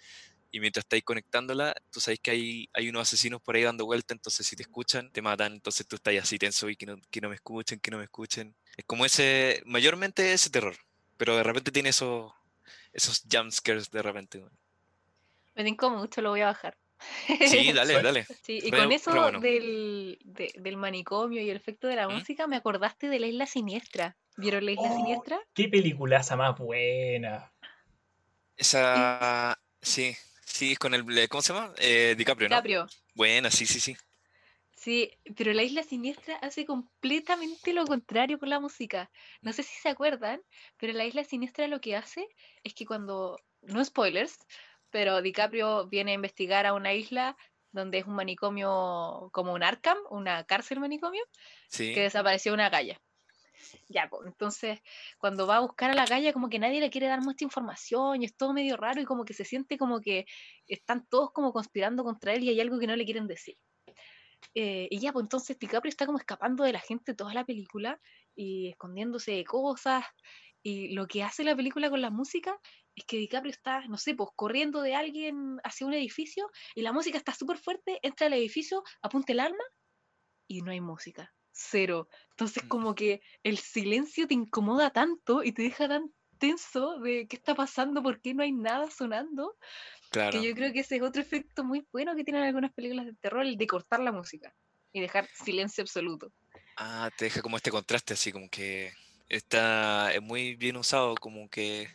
[0.52, 4.14] Y mientras estáis conectándola, tú sabéis que hay, hay unos asesinos por ahí dando vuelta,
[4.14, 7.22] entonces si te escuchan, te matan, entonces tú estás así tenso y que no, que
[7.22, 8.56] no me escuchen, que no me escuchen.
[8.78, 10.76] Es como ese, mayormente ese terror,
[11.18, 12.32] pero de repente tiene esos,
[12.94, 14.44] esos jumpscares de repente.
[15.56, 16.78] Me tengo mucho, lo voy a bajar.
[17.28, 18.26] Sí, dale, dale.
[18.44, 22.14] Sí, y con eso del, del, manicomio y el efecto de la ¿Mm?
[22.14, 24.18] música, me acordaste de la isla siniestra.
[24.38, 25.40] ¿Vieron la isla oh, siniestra?
[25.54, 27.52] ¡Qué peliculaza más buena!
[28.56, 29.58] Esa.
[29.82, 31.30] Sí, sí, con el.
[31.30, 31.74] ¿Cómo se llama?
[31.78, 32.56] Eh, DiCaprio, ¿no?
[32.56, 32.88] DiCaprio.
[33.14, 33.96] Buena, sí, sí, sí.
[34.76, 39.10] Sí, pero la isla siniestra hace completamente lo contrario con la música.
[39.42, 40.40] No sé si se acuerdan,
[40.78, 42.28] pero la isla siniestra lo que hace
[42.64, 43.40] es que cuando.
[43.64, 44.38] No spoilers,
[44.98, 47.38] pero DiCaprio viene a investigar a una isla
[47.72, 51.22] donde es un manicomio como un Arkham, una cárcel manicomio,
[51.72, 53.00] que desapareció una galla.
[53.90, 54.80] Ya, pues, entonces
[55.20, 58.24] cuando va a buscar a la galla, como que nadie le quiere dar mucha información
[58.24, 60.26] y es todo medio raro y como que se siente como que
[60.66, 63.56] están todos como conspirando contra él y hay algo que no le quieren decir.
[64.56, 68.02] Eh, y ya, pues entonces DiCaprio está como escapando de la gente toda la película
[68.36, 70.06] y escondiéndose de cosas.
[70.64, 72.60] Y lo que hace la película con la música
[72.98, 76.92] es que DiCaprio está, no sé, pues corriendo de alguien hacia un edificio y la
[76.92, 79.64] música está súper fuerte, entra al edificio, apunta el arma
[80.48, 82.10] y no hay música, cero.
[82.32, 82.68] Entonces mm.
[82.68, 87.54] como que el silencio te incomoda tanto y te deja tan tenso de qué está
[87.54, 89.56] pasando, por qué no hay nada sonando,
[90.12, 93.14] que yo creo que ese es otro efecto muy bueno que tienen algunas películas de
[93.14, 94.56] terror, el de cortar la música
[94.92, 96.32] y dejar silencio absoluto.
[96.78, 98.92] Ah, te deja como este contraste así, como que
[99.30, 101.90] está muy bien usado, como que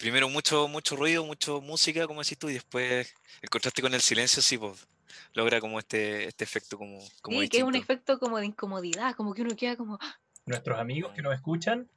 [0.00, 4.00] primero mucho, mucho ruido, mucho música, como decís tú, y después el contraste con el
[4.00, 4.88] silencio, sí, pues,
[5.34, 9.14] logra como este, este efecto como, como Sí, que es un efecto como de incomodidad,
[9.14, 9.98] como que uno queda como...
[10.00, 10.18] ¡ah!
[10.46, 11.88] Nuestros amigos que nos escuchan,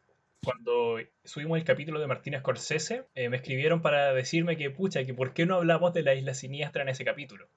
[0.44, 5.13] cuando subimos el capítulo de Martínez Scorsese, eh, me escribieron para decirme que, pucha, que
[5.13, 7.48] por qué no hablamos de la isla siniestra en ese capítulo.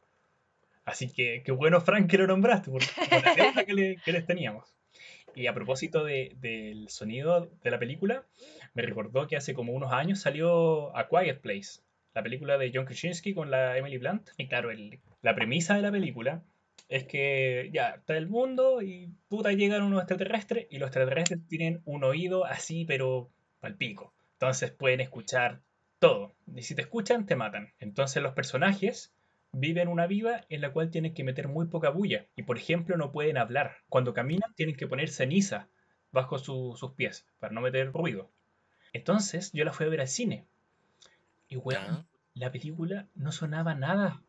[0.84, 4.75] Así que, qué bueno, Frank, que lo nombraste, porque la que, que les teníamos.
[5.36, 8.24] Y a propósito del sonido de la película,
[8.72, 11.82] me recordó que hace como unos años salió A Quiet Place,
[12.14, 14.30] la película de John Krasinski con la Emily Blunt.
[14.38, 14.70] Y claro,
[15.20, 16.42] la premisa de la película
[16.88, 21.82] es que ya está el mundo y puta llegan unos extraterrestres y los extraterrestres tienen
[21.84, 24.14] un oído así, pero al pico.
[24.34, 25.60] Entonces pueden escuchar
[25.98, 26.34] todo.
[26.54, 27.74] Y si te escuchan, te matan.
[27.78, 29.12] Entonces los personajes
[29.52, 32.96] viven una vida en la cual tienen que meter muy poca bulla y por ejemplo
[32.96, 33.78] no pueden hablar.
[33.88, 35.68] Cuando caminan tienen que poner ceniza
[36.12, 38.30] bajo sus pies para no meter ruido.
[38.92, 40.46] Entonces yo la fui a ver al cine
[41.48, 44.22] y weón, la película no sonaba nada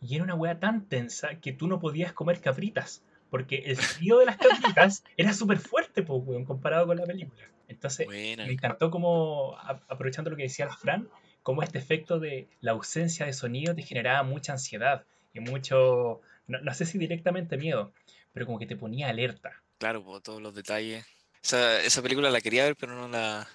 [0.00, 4.18] y era una weá tan tensa que tú no podías comer cabritas porque el sonido
[4.18, 7.42] de las cabritas era súper fuerte, pues, weón, comparado con la película.
[7.66, 9.56] Entonces, me encantó como,
[9.88, 11.08] aprovechando lo que decía Fran,
[11.42, 16.74] cómo este efecto de la ausencia de sonido te generaba mucha ansiedad y mucho, no,
[16.74, 17.92] sé si directamente miedo,
[18.32, 19.62] pero como que te ponía alerta.
[19.78, 21.04] Claro, todos los detalles.
[21.42, 23.48] Esa, película la quería ver, pero no la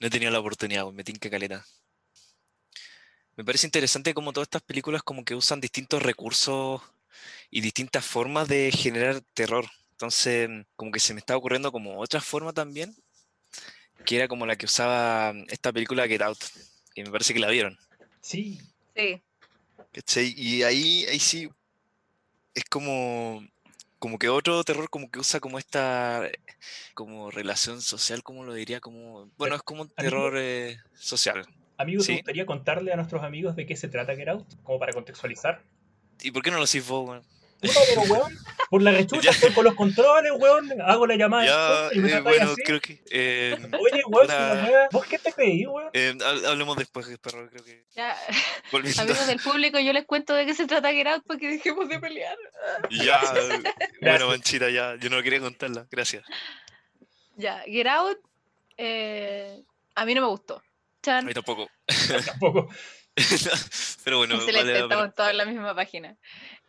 [0.00, 1.64] no he tenido la oportunidad, me tinca caleta.
[3.36, 6.80] Me parece interesante cómo todas estas películas como que usan distintos recursos
[7.50, 9.66] y distintas formas de generar terror.
[9.92, 12.94] Entonces, como que se me está ocurriendo como otra forma también,
[14.04, 16.38] que era como la que usaba esta película Get Out,
[16.96, 17.78] Y me parece que la vieron.
[18.20, 18.58] Sí.
[18.96, 19.22] Sí.
[19.92, 20.34] ¿Cachai?
[20.36, 21.48] Y ahí, ahí sí
[22.54, 23.46] es como,
[23.98, 26.28] como que otro terror como que usa como esta
[26.94, 31.46] como relación social, como lo diría, como bueno, es como un terror eh, social.
[31.76, 32.12] Amigo, ¿te Sí.
[32.14, 34.46] gustaría contarle a nuestros amigos de qué se trata Get Out?
[34.62, 35.62] Como para contextualizar.
[36.22, 37.22] ¿Y por qué no lo decís vos?
[37.60, 38.38] Puta, pero weón,
[38.70, 41.46] por la rechucha, estoy con los controles, weón, hago la llamada
[41.90, 42.62] Ya, y me eh, bueno, así.
[42.64, 43.02] creo que.
[43.10, 45.88] eh, Oye, weón, la ¿vos qué te creí, weón?
[45.92, 47.84] eh, hab- hablemos después, perro, creo que.
[47.94, 48.16] Ya,
[48.72, 51.48] volviendo- amigos del público, yo les cuento de qué se trata Get Out para que
[51.48, 52.36] dejemos de pelear.
[52.90, 54.28] Ya, bueno, Gracias.
[54.28, 54.96] Manchita, ya.
[54.96, 55.86] Yo no quería contarla.
[55.90, 56.24] Gracias.
[57.36, 58.18] Ya, Get Out,
[58.76, 59.62] eh,
[59.94, 60.62] a mí no me gustó.
[61.06, 61.68] A mí tampoco.
[62.26, 62.68] Tampoco.
[64.04, 66.16] Pero bueno, excelente, vale estamos todos en la misma página.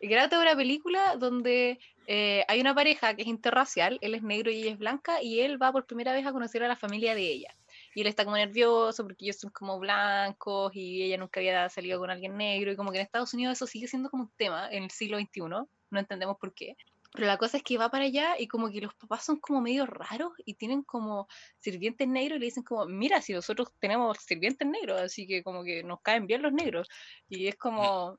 [0.00, 4.62] Es una película donde eh, hay una pareja que es interracial, él es negro y
[4.62, 7.22] ella es blanca, y él va por primera vez a conocer a la familia de
[7.22, 7.54] ella.
[7.94, 11.98] Y él está como nervioso porque ellos son como blancos y ella nunca había salido
[11.98, 14.68] con alguien negro, y como que en Estados Unidos eso sigue siendo como un tema
[14.70, 16.76] en el siglo XXI, no entendemos por qué.
[17.12, 19.60] Pero la cosa es que va para allá y como que los papás son como
[19.60, 21.26] medio raros y tienen como
[21.58, 25.64] sirvientes negros y le dicen como, mira, si nosotros tenemos sirvientes negros, así que como
[25.64, 26.86] que nos caen bien los negros.
[27.28, 28.18] Y es como,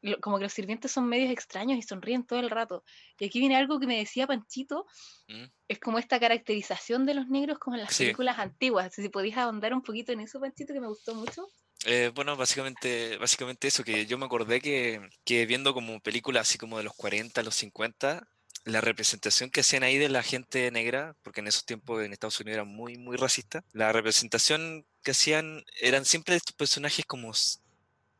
[0.00, 2.82] lo- como que los sirvientes son medios extraños y sonríen todo el rato.
[3.18, 4.86] Y aquí viene algo que me decía Panchito,
[5.28, 5.44] ¿Mm?
[5.68, 8.04] es como esta caracterización de los negros como en las Sí.
[8.04, 8.94] películas antiguas.
[8.94, 11.46] Si podías ahondar un poquito en eso, Panchito, que me gustó mucho.
[11.84, 16.56] Eh, bueno, básicamente, básicamente eso, que yo me acordé que, que viendo como películas así
[16.58, 18.28] como de los 40, los 50,
[18.64, 22.38] la representación que hacían ahí de la gente negra, porque en esos tiempos en Estados
[22.40, 27.32] Unidos era muy, muy racista, la representación que hacían eran siempre estos personajes como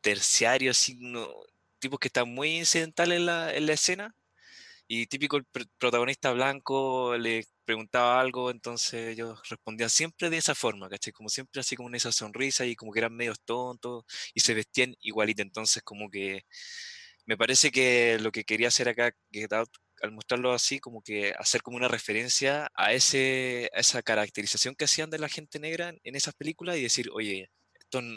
[0.01, 1.27] terciarios, así, no-
[1.79, 4.15] tipos que están muy incidentales en la, en la escena,
[4.87, 10.55] y típico el pr- protagonista blanco le preguntaba algo, entonces ellos respondían siempre de esa
[10.55, 11.13] forma, ¿cachai?
[11.13, 14.53] Como siempre así como en esa sonrisa y como que eran medios tontos y se
[14.53, 16.45] vestían igualito, entonces como que
[17.25, 19.15] me parece que lo que quería hacer acá
[20.01, 24.85] al mostrarlo así, como que hacer como una referencia a, ese, a esa caracterización que
[24.85, 27.49] hacían de la gente negra en, esas películas y decir, oye,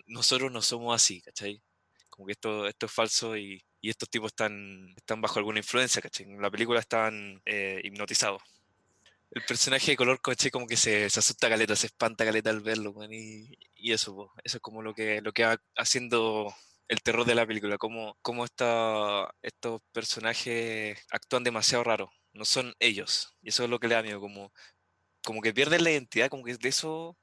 [0.06, 1.62] nosotros no somos así, ¿cachai?
[2.10, 6.26] Como que esto, esto es falso y, estos tipos están, están bajo alguna influencia, ¿cachai?
[6.26, 8.42] En la película están eh, hipnotizados.
[9.36, 12.90] El personaje de color coche como que se, asusta caleta, se espanta caleta al verlo,
[12.92, 13.54] weón, y,
[13.92, 16.54] eso, po, eso es como lo que, lo que va haciendo
[16.88, 22.74] el terror de la película, cómo, cómo esta- estos personajes actúan demasiado raro, no son
[22.80, 24.52] ellos, y eso es lo que le da miedo, como,
[25.24, 27.18] como que pierden la identidad, como que de eso,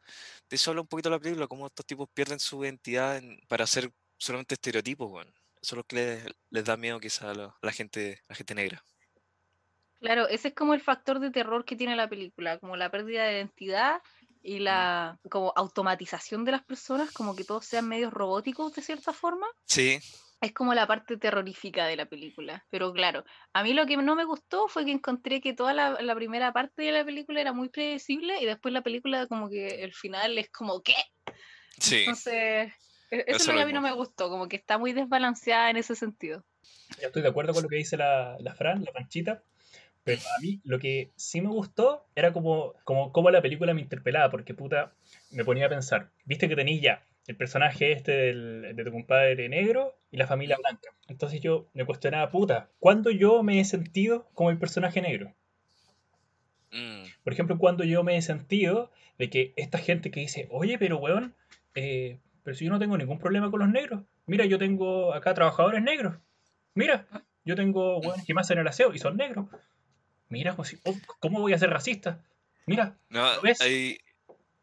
[0.49, 3.65] de eso habla un poquito la película, cómo estos tipos pierden su identidad en- para
[3.65, 5.25] hacer solamente estereotipos.
[5.61, 8.33] Eso es lo que les, les da miedo quizá a la, a la gente, a
[8.33, 8.83] la gente negra.
[10.03, 13.23] Claro, ese es como el factor de terror que tiene la película, como la pérdida
[13.23, 14.01] de identidad
[14.41, 19.13] y la como automatización de las personas, como que todos sean medios robóticos de cierta
[19.13, 19.47] forma.
[19.63, 19.99] Sí,
[20.41, 22.65] Es como la parte terrorífica de la película.
[22.69, 25.91] Pero claro, a mí lo que no me gustó fue que encontré que toda la,
[26.01, 29.85] la primera parte de la película era muy predecible y después la película como que
[29.85, 30.95] el final es como ¿qué?
[31.79, 31.99] sí.
[31.99, 32.73] Entonces,
[33.09, 35.69] e- eso, es lo que a mí no me gustó, como que está muy desbalanceada
[35.69, 36.43] en ese sentido.
[36.99, 39.41] Yo estoy de acuerdo con lo que dice la, la Fran, la panchita.
[40.03, 43.81] Pero a mí lo que sí me gustó era como, como, como la película me
[43.81, 44.93] interpelaba, porque puta,
[45.31, 46.09] me ponía a pensar.
[46.25, 50.57] Viste que tenéis ya el personaje este del- de tu compadre negro y la familia
[50.57, 50.89] blanca.
[51.07, 55.33] Entonces yo me cuestionaba, puta, ¿cuándo yo me he sentido como el personaje negro?
[56.71, 60.77] Mm, Por ejemplo, cuando yo me he sentido de que esta gente que dice, oye,
[60.77, 61.35] pero weón,
[61.75, 64.03] eh, pero si yo no tengo ningún problema con los negros.
[64.25, 66.17] Mira, yo tengo acá trabajadores negros.
[66.73, 67.07] Mira,
[67.45, 69.47] yo tengo weones que me hacen el aseo y son negros.
[70.29, 70.55] Mira,
[70.85, 72.23] oh, ¿cómo voy a ser racista?
[72.65, 73.61] Mira, No, ¿Lo ves?
[73.61, 73.97] ahí-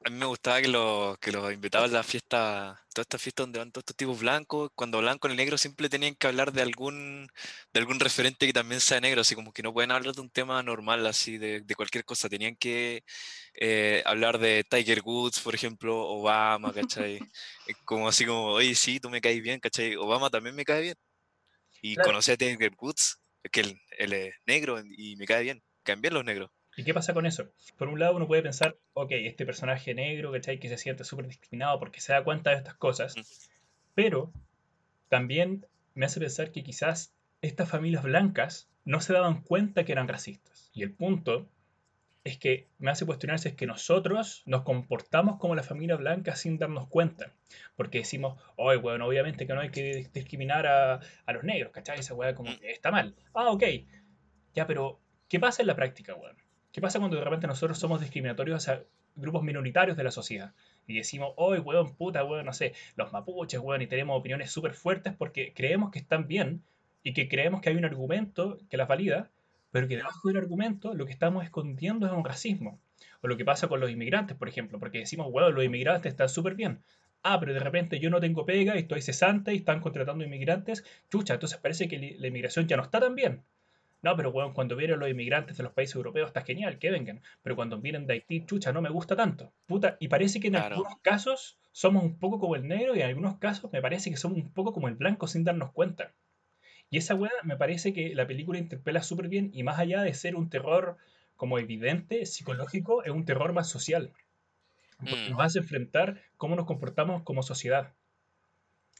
[0.04, 3.42] a mí me gustaba que los que los invitaban a la fiesta, toda esta fiesta
[3.42, 6.52] donde van todos estos tipos blancos, cuando hablaban con el negro siempre tenían que hablar
[6.52, 7.28] de algún,
[7.74, 10.30] de algún referente que también sea negro, así como que no pueden hablar de un
[10.30, 13.04] tema normal, así de, de cualquier cosa, tenían que
[13.54, 17.20] eh, hablar de Tiger Woods, por ejemplo, Obama, ¿cachai?
[17.84, 19.96] Como así como, oye, sí, tú me caes bien, ¿cachai?
[19.96, 20.96] Obama también me cae bien.
[21.82, 22.10] Y Claro.
[22.10, 23.19] conocí a Tiger Woods,
[23.50, 26.50] que él, él es negro y me cae bien, caen bien los negros.
[26.80, 27.50] ¿y qué pasa con eso?
[27.76, 30.58] Por un lado uno puede pensar, ok, este personaje negro, ¿cachai?
[30.58, 33.16] Que se siente súper discriminado porque se da cuenta de estas cosas.
[33.16, 33.20] Mm.
[33.94, 34.32] Pero
[35.08, 40.08] también me hace pensar que quizás estas familias blancas no se daban cuenta que eran
[40.08, 40.70] racistas.
[40.72, 41.48] Y el punto
[42.24, 46.36] es que me hace cuestionar si es que nosotros nos comportamos como la familia blanca
[46.36, 47.32] sin darnos cuenta.
[47.76, 51.98] Porque decimos, oye, bueno, obviamente que no hay que discriminar a, a los negros, ¿cachai?
[51.98, 53.14] Esa weá como está mal.
[53.34, 53.64] Ah, ok.
[54.54, 56.36] Ya, pero ¿qué pasa en la práctica, weón?
[56.72, 58.84] ¿Qué pasa cuando de repente nosotros somos discriminatorios hacia
[59.16, 60.52] grupos minoritarios de la sociedad?
[60.90, 64.74] y decimos, hoy, weón, puta, weón, no sé, los mapuches, weón, y tenemos opiniones súper
[64.74, 66.62] fuertes porque creemos que están bien
[67.02, 69.30] y que creemos que hay un argumento que las valida,
[69.70, 72.80] pero que debajo del argumento lo que estamos escondiendo es un racismo.
[73.22, 76.28] O lo que pasa con los inmigrantes, por ejemplo, porque decimos, weón, los inmigrantes están
[76.28, 76.82] súper bien.
[77.22, 80.84] Ah, pero de repente yo no tengo pega y estoy cesante y están contratando inmigrantes.
[81.10, 83.44] Chucha, entonces parece que la inmigración ya no está tan bien.
[84.02, 87.20] No, pero bueno, cuando vienen los inmigrantes de los países europeos está genial, que vengan.
[87.42, 89.52] Pero cuando vienen de Haití, chucha, no me gusta tanto.
[89.66, 93.08] Puta, y parece que en algunos casos somos un poco como el negro y en
[93.08, 96.14] algunos casos me parece que somos un poco como el blanco sin darnos cuenta.
[96.90, 100.12] Y esa weá me parece que la película interpela súper bien y más allá de
[100.12, 100.98] ser un terror
[101.36, 104.12] como evidente, psicológico, es un terror más social.
[104.98, 105.30] Porque mm.
[105.30, 107.94] nos hace enfrentar cómo nos comportamos como sociedad.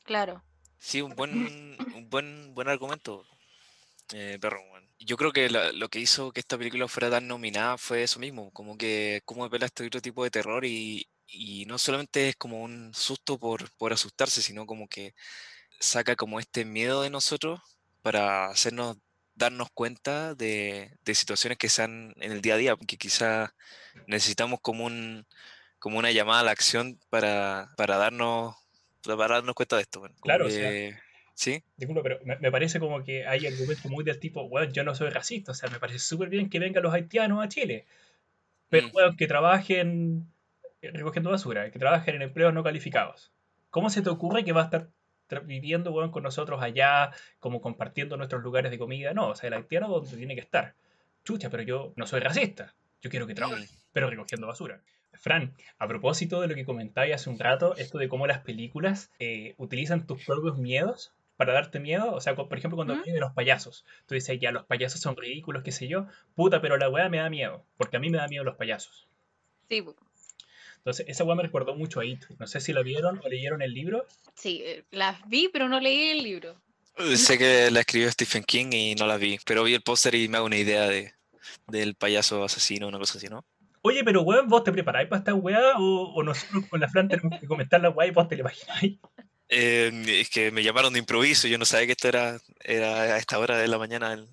[0.04, 0.42] Claro.
[0.78, 3.26] Sí, un buen, un buen, buen argumento,
[4.14, 4.60] eh, perro.
[4.98, 8.50] Yo creo que lo que hizo que esta película fuera tan nominada fue eso mismo,
[8.52, 12.62] como que cómo pela este otro tipo de terror y, y no solamente es como
[12.62, 15.14] un susto por, por asustarse, sino como que
[15.78, 17.60] saca como este miedo de nosotros
[18.02, 18.98] para hacernos
[19.34, 23.54] darnos cuenta de, de situaciones que sean en el día a día, porque quizá
[24.06, 25.26] necesitamos como un,
[25.78, 28.54] como una llamada a la acción para, para darnos
[29.02, 30.02] para darnos cuenta de esto.
[30.20, 30.46] claro,
[31.34, 31.64] ¿Sí?
[31.78, 35.08] Disculpa, pero me, parece como que hay argumentos muy del tipo, bueno, yo no soy
[35.08, 37.86] racista, o sea, me parece súper bien que vengan los haitianos a Chile,
[38.68, 39.16] pero mm.
[39.16, 40.30] que trabajen
[40.82, 43.32] recogiendo basura, que trabajen en empleos no calificados.
[43.70, 44.88] ¿Cómo se te ocurre que va a estar
[45.44, 49.14] viviendo bueno, con nosotros allá, como compartiendo nuestros lugares de comida?
[49.14, 50.74] No, o sea, el haitiano donde tiene que estar.
[51.24, 54.80] Chucha, pero yo no soy racista, yo quiero que trabaje, pero recogiendo basura.
[55.12, 59.10] Fran, a propósito de lo que comentabas hace un rato, esto de cómo las películas
[59.18, 63.02] eh, utilizan tus propios miedos para darte miedo, o sea, por ejemplo, cuando ¿Mm?
[63.02, 66.76] de los payasos, tú dices, ya, los payasos son ridículos, qué sé yo, puta, pero
[66.76, 69.08] la weá me da miedo, porque a mí me da miedo los payasos.
[69.68, 69.82] Sí.
[70.80, 72.24] Entonces, esa weá me recordó mucho a It.
[72.38, 74.06] No sé si la vieron o leyeron el libro.
[74.34, 76.60] Sí, eh, las vi, pero no leí el libro.
[77.16, 80.28] Sé que la escribió Stephen King y no la vi, pero vi el póster y
[80.28, 81.12] me hago una idea de,
[81.66, 83.44] del payaso asesino, una cosa así, ¿no?
[83.82, 85.78] Oye, pero weón, ¿vos te preparáis para esta weá?
[85.78, 88.40] O, o nosotros con la Fran tenemos que comentar la weá y vos te la
[88.40, 88.98] imagináis?
[89.48, 93.18] Eh, es que me llamaron de improviso, yo no sabía que esto era, era a
[93.18, 94.24] esta hora de la mañana.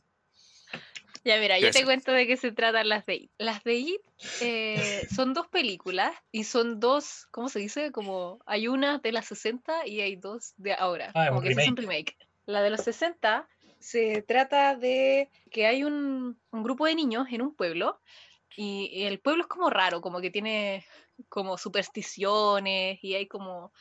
[1.28, 3.32] Ya, mira, yo te cuento de qué se tratan las de IT.
[3.38, 4.02] Las de IT
[4.40, 7.92] eh, son dos películas y son dos, ¿cómo se dice?
[7.92, 11.12] Como hay una de las 60 y hay dos de ahora.
[11.16, 12.16] Ah, como que es un remake.
[12.46, 13.46] La de los 60
[13.78, 18.00] se trata de que hay un, un grupo de niños en un pueblo
[18.56, 20.86] y el pueblo es como raro, como que tiene
[21.28, 23.74] como supersticiones y hay como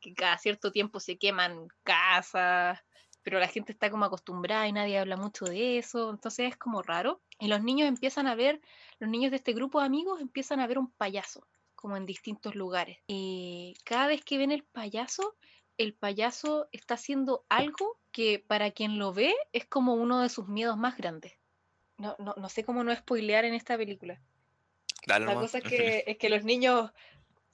[0.00, 2.80] que cada cierto tiempo se queman casas,
[3.24, 6.82] pero la gente está como acostumbrada y nadie habla mucho de eso, entonces es como
[6.82, 7.20] raro.
[7.40, 8.60] Y los niños empiezan a ver,
[9.00, 12.54] los niños de este grupo de amigos empiezan a ver un payaso, como en distintos
[12.54, 12.98] lugares.
[13.08, 15.34] Y cada vez que ven el payaso,
[15.78, 20.46] el payaso está haciendo algo que para quien lo ve es como uno de sus
[20.46, 21.32] miedos más grandes
[21.98, 24.20] no, no, no sé cómo no spoilear en esta película.
[25.06, 26.90] la cosa es que, es que los niños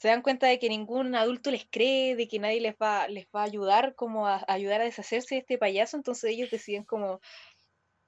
[0.00, 3.26] se dan cuenta de que ningún adulto les cree, de que nadie les va, les
[3.26, 6.84] va a ayudar como a, a, ayudar a deshacerse de este payaso, entonces ellos deciden
[6.84, 7.20] como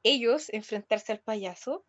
[0.02, 1.85] ellos enfrentarse al payaso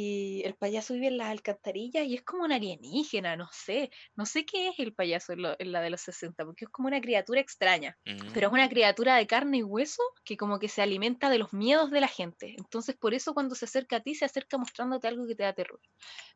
[0.00, 4.26] y el payaso vive en las alcantarillas y es como un alienígena, no sé, no
[4.26, 7.40] sé qué es el payaso en, la de los 60, porque es como una criatura
[7.40, 8.54] extraña, pero es mm.
[8.54, 12.00] una criatura de carne y hueso que como que se alimenta de los miedos de
[12.00, 15.34] la gente, entonces por eso cuando se acerca a ti se acerca mostrándote algo que
[15.34, 15.80] te da terror.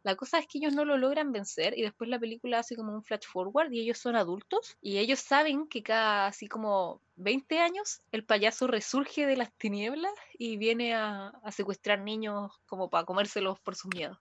[0.02, 2.92] La cosa es que ellos no lo logran vencer y después la película hace como
[2.92, 7.58] un flash forward y ellos son adultos y ellos saben que cada así como 20
[7.58, 13.60] años, el payaso resurge de las tinieblas y viene a, secuestrar niños como para comérselos
[13.60, 14.18] por sus miedos.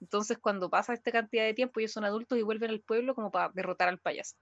[0.00, 3.30] Entonces, cuando pasa esta cantidad de tiempo, ellos son adultos y vuelven al pueblo como
[3.30, 4.36] para derrotar al payaso.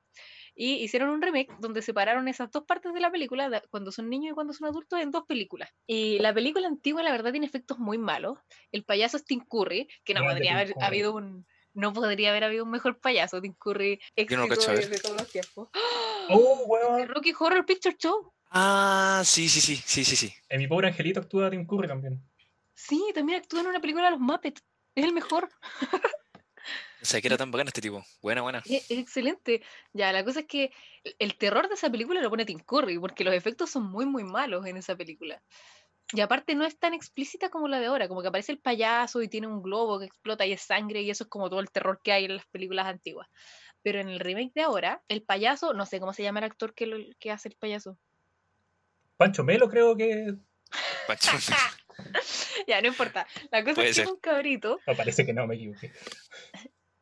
[0.55, 4.33] Y hicieron un remake donde separaron esas dos partes de la película, cuando son niños
[4.33, 5.71] y cuando son adultos, en dos películas.
[5.87, 8.39] Y la película antigua, la verdad, tiene efectos muy malos.
[8.71, 12.65] El payaso es Tim Curry, que no podría haber habido un, no podría haber habido
[12.65, 13.41] un mejor payaso.
[13.41, 15.69] Tim Curry éxito desde todos los tiempos.
[15.75, 18.33] ¡Oh, Rocky Horror Picture Show.
[18.51, 20.33] Ah, sí, sí, sí, sí, sí, sí.
[20.49, 22.23] En mi pobre angelito actúa Tim Curry también.
[22.75, 24.63] Sí, también actúa en una película de los Muppets.
[24.95, 25.49] Es el mejor.
[27.03, 28.05] O sea, que era tan bacán este tipo.
[28.21, 28.63] Buena, buena.
[28.65, 29.63] Es, excelente.
[29.93, 30.73] Ya, la cosa es que
[31.21, 34.25] el terror de esa película lo pone Tim Curry, porque los efectos son muy, muy
[34.25, 35.41] malos en esa película.
[36.13, 39.23] Y aparte no es tan explícita como la de ahora, como que aparece el payaso
[39.23, 41.71] y tiene un globo que explota y es sangre y eso es como todo el
[41.71, 43.29] terror que hay en las películas antiguas.
[43.87, 46.75] Pero en el remake de ahora, el payaso, no sé cómo se llama el actor
[46.75, 47.97] que, que hace el payaso.
[49.17, 50.35] Pancho Melo creo que...
[51.07, 51.31] Pancho
[52.67, 53.29] ya, no importa.
[53.53, 54.81] La cosa es que es un cabrito.
[54.89, 55.93] No, parece que no, me equivoqué.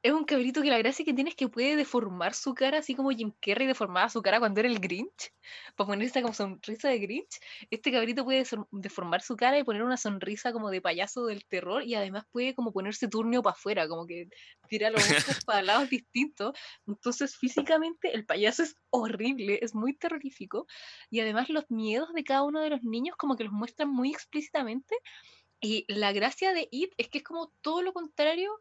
[0.05, 2.95] Es un cabrito que la gracia que tiene es que puede deformar su cara, así
[2.95, 5.33] como Jim Carrey deformaba su cara cuando era el Grinch,
[5.77, 7.41] para ponerse como sonrisa de Grinch.
[7.71, 11.85] Este cabrito puede deformar su cara y poner una sonrisa como de payaso del terror
[11.85, 14.29] y además puede como ponerse turnio para afuera, como que
[14.69, 16.53] tira los ojos para lados distintos.
[16.87, 20.67] Entonces físicamente el payaso es horrible, es muy terrorífico
[21.09, 24.11] y además los miedos de cada uno de los niños como que los muestran muy
[24.11, 24.97] explícitamente.
[25.63, 28.53] Y la gracia de It es que es como todo lo contrario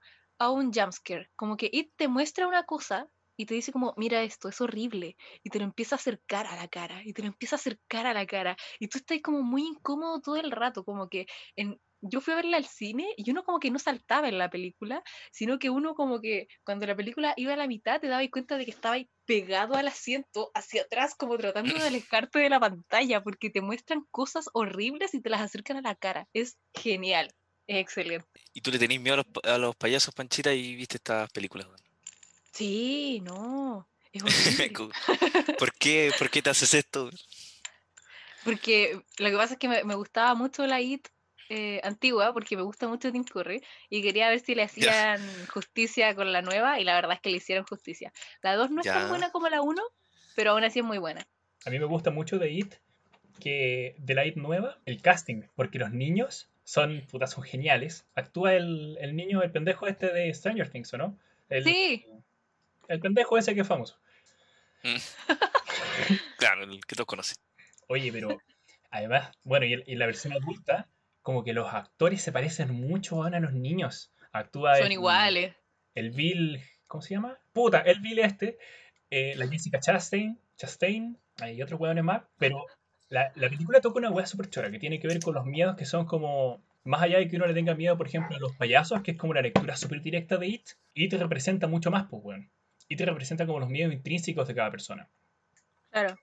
[0.45, 1.29] a un jumpscare.
[1.35, 5.17] Como que It te muestra una cosa y te dice como, mira esto, es horrible.
[5.43, 7.01] Y te lo empieza a acercar a la cara.
[7.03, 8.55] Y te lo empieza a acercar a la cara.
[8.79, 10.83] Y tú estás como muy incómodo todo el rato.
[10.83, 11.25] Como que
[11.55, 14.49] en, yo fui a verla al cine y uno como que no saltaba en la
[14.49, 18.27] película, sino que uno como que cuando la película iba a la mitad te dabas
[18.29, 22.49] cuenta de que estaba ahí pegado al asiento, hacia atrás, como tratando de alejarte de
[22.49, 26.27] la pantalla, porque te muestran cosas horribles y te las acercan a la cara.
[26.33, 27.33] Es genial.
[27.67, 28.41] Es excelente.
[28.53, 31.67] ¿Y tú le tenés miedo a los, payasos, Panchita, y viste estas películas?
[32.51, 33.87] Sí, no.
[34.11, 34.23] Es
[35.59, 37.09] ¿Por, qué, ¿Por qué te haces esto?
[38.43, 41.07] Porque lo que pasa es que me, gustaba mucho la IT
[41.49, 46.13] eh, antigua, porque me gusta mucho Tim Curry, y quería ver si le hacían justicia
[46.15, 48.11] con la nueva, y la verdad es que le hicieron justicia.
[48.41, 49.81] La 2 no es tan buena como la 1,
[50.35, 51.25] pero aún así es muy buena.
[51.65, 52.75] A mí me gusta mucho de IT,
[53.39, 58.05] que de la IT nueva, el casting, porque los niños son, putas, son geniales.
[58.15, 61.17] Actúa el, el, niño, el pendejo este de Stranger Things, ¿o no?
[61.49, 62.05] El, sí.
[62.87, 63.99] El pendejo ese que es famoso.
[64.83, 64.95] Mm.
[66.37, 67.37] claro, el que todos conocen.
[67.87, 68.37] Oye, pero
[68.89, 70.87] además, bueno, y, y, la versión adulta,
[71.21, 74.11] como que los actores se parecen mucho a los niños.
[74.31, 75.55] Actúa Son iguales.
[75.95, 77.37] El Bill, ¿cómo se llama?
[77.51, 78.57] Puta, el Bill este,
[79.09, 82.65] eh, la Jessica Chastain, Chastain, hay otros hueones más, pero
[83.13, 85.85] la, película toca una hueá súper chora que tiene que ver con los miedos que
[85.85, 86.61] son como.
[86.85, 89.17] Más allá de que uno le tenga miedo, por ejemplo, a los payasos, que es
[89.17, 92.49] como una lectura súper directa de It, It representa mucho más, pues, weón.
[92.89, 95.07] It representa como los miedos intrínsecos de cada persona.
[95.91, 96.17] Claro.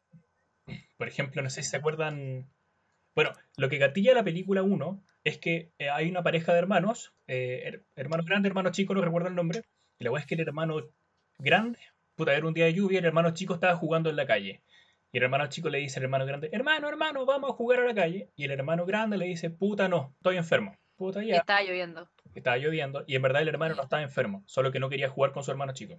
[0.99, 2.47] Por ejemplo, no sé si se acuerdan.
[3.15, 7.15] Bueno, lo que gatilla la película 1 es que eh, hay una pareja de hermanos,
[7.27, 9.63] eh, hermano grande, hermano chico, no recuerdo el nombre.
[9.99, 10.83] Y la weá es que el hermano
[11.39, 11.79] grande,
[12.17, 14.61] puta, era un día de lluvia, el hermano chico estaba jugando en la calle.
[15.13, 17.85] Y el hermano chico le dice al hermano grande, hermano, hermano, vamos a jugar a
[17.85, 18.31] la calle.
[18.37, 20.77] Y el hermano grande le dice, puta, no, estoy enfermo.
[20.97, 21.37] Puta, ya.
[21.37, 22.09] estaba lloviendo.
[22.35, 23.05] Estaba lloviendo.
[23.07, 25.51] Y en verdad el hermano no estaba enfermo, solo que no quería jugar con su
[25.51, 25.97] hermano chico.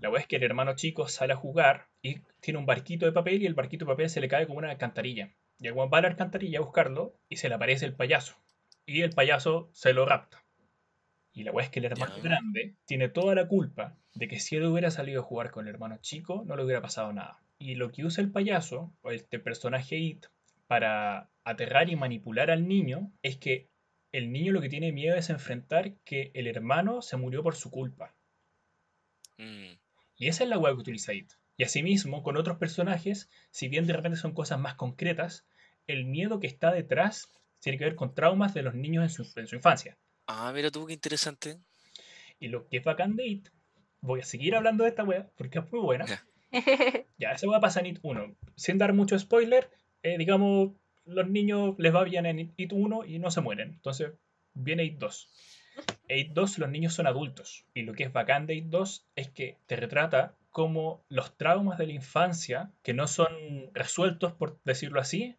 [0.00, 3.12] La verdad es que el hermano chico sale a jugar y tiene un barquito de
[3.12, 5.34] papel y el barquito de papel se le cae como una alcantarilla.
[5.58, 8.34] Y el va a la alcantarilla a buscarlo y se le aparece el payaso.
[8.86, 10.42] Y el payaso se lo rapta.
[11.32, 14.56] Y la weá es que el hermano grande tiene toda la culpa de que si
[14.56, 17.38] él hubiera salido a jugar con el hermano chico, no le hubiera pasado nada.
[17.62, 20.26] Y lo que usa el payaso, o este personaje It,
[20.66, 23.68] para aterrar y manipular al niño, es que
[24.10, 27.70] el niño lo que tiene miedo es enfrentar que el hermano se murió por su
[27.70, 28.16] culpa.
[29.38, 29.78] Mm.
[30.16, 31.34] Y esa es la web que utiliza It.
[31.56, 35.46] Y asimismo, con otros personajes, si bien de repente son cosas más concretas,
[35.86, 39.38] el miedo que está detrás tiene que ver con traumas de los niños en su,
[39.38, 39.96] en su infancia.
[40.26, 41.60] Ah, mira tú, qué interesante.
[42.40, 43.48] Y lo que es bacán de It,
[44.00, 46.06] voy a seguir hablando de esta web porque es muy buena.
[47.18, 48.36] ya, esa va a pasar en IT 1.
[48.56, 49.70] Sin dar mucho spoiler,
[50.02, 50.72] eh, digamos,
[51.04, 53.70] los niños les va bien en IT 1 y no se mueren.
[53.70, 54.12] Entonces,
[54.54, 55.28] viene IT 2.
[56.08, 57.64] IT 2 los niños son adultos.
[57.74, 61.78] Y lo que es bacán de IT 2 es que te retrata como los traumas
[61.78, 65.36] de la infancia, que no son resueltos, por decirlo así,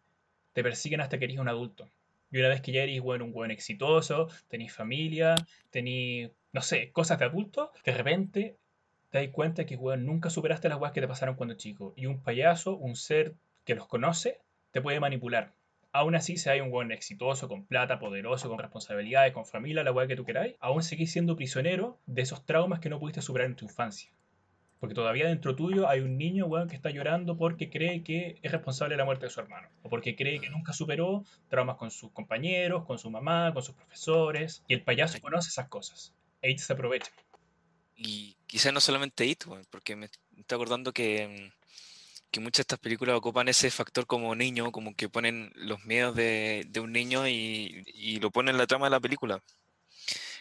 [0.52, 1.88] te persiguen hasta que eres un adulto.
[2.32, 5.36] Y una vez que ya eres bueno, un buen exitoso, tenés familia,
[5.70, 8.56] tenés, no sé, cosas de adulto, de repente
[9.14, 11.92] te das cuenta que, weón, nunca superaste las weas que te pasaron cuando chico.
[11.94, 14.40] Y un payaso, un ser que los conoce,
[14.72, 15.52] te puede manipular.
[15.92, 19.92] Aún así, si hay un weón exitoso, con plata, poderoso, con responsabilidades, con familia, la
[19.92, 23.46] wea que tú queráis, aún seguís siendo prisionero de esos traumas que no pudiste superar
[23.46, 24.10] en tu infancia.
[24.80, 28.50] Porque todavía dentro tuyo hay un niño, weón, que está llorando porque cree que es
[28.50, 29.68] responsable de la muerte de su hermano.
[29.84, 33.76] O porque cree que nunca superó traumas con sus compañeros, con su mamá, con sus
[33.76, 34.64] profesores.
[34.66, 36.16] Y el payaso conoce esas cosas.
[36.42, 37.12] E se aprovecha.
[37.96, 41.52] Y quizás no solamente It, porque me estoy acordando que, mm,
[42.30, 46.14] que, muchas de estas películas ocupan ese factor como niño, como que ponen los miedos
[46.14, 49.42] de, un niño y, lo ponen en la trama de la película.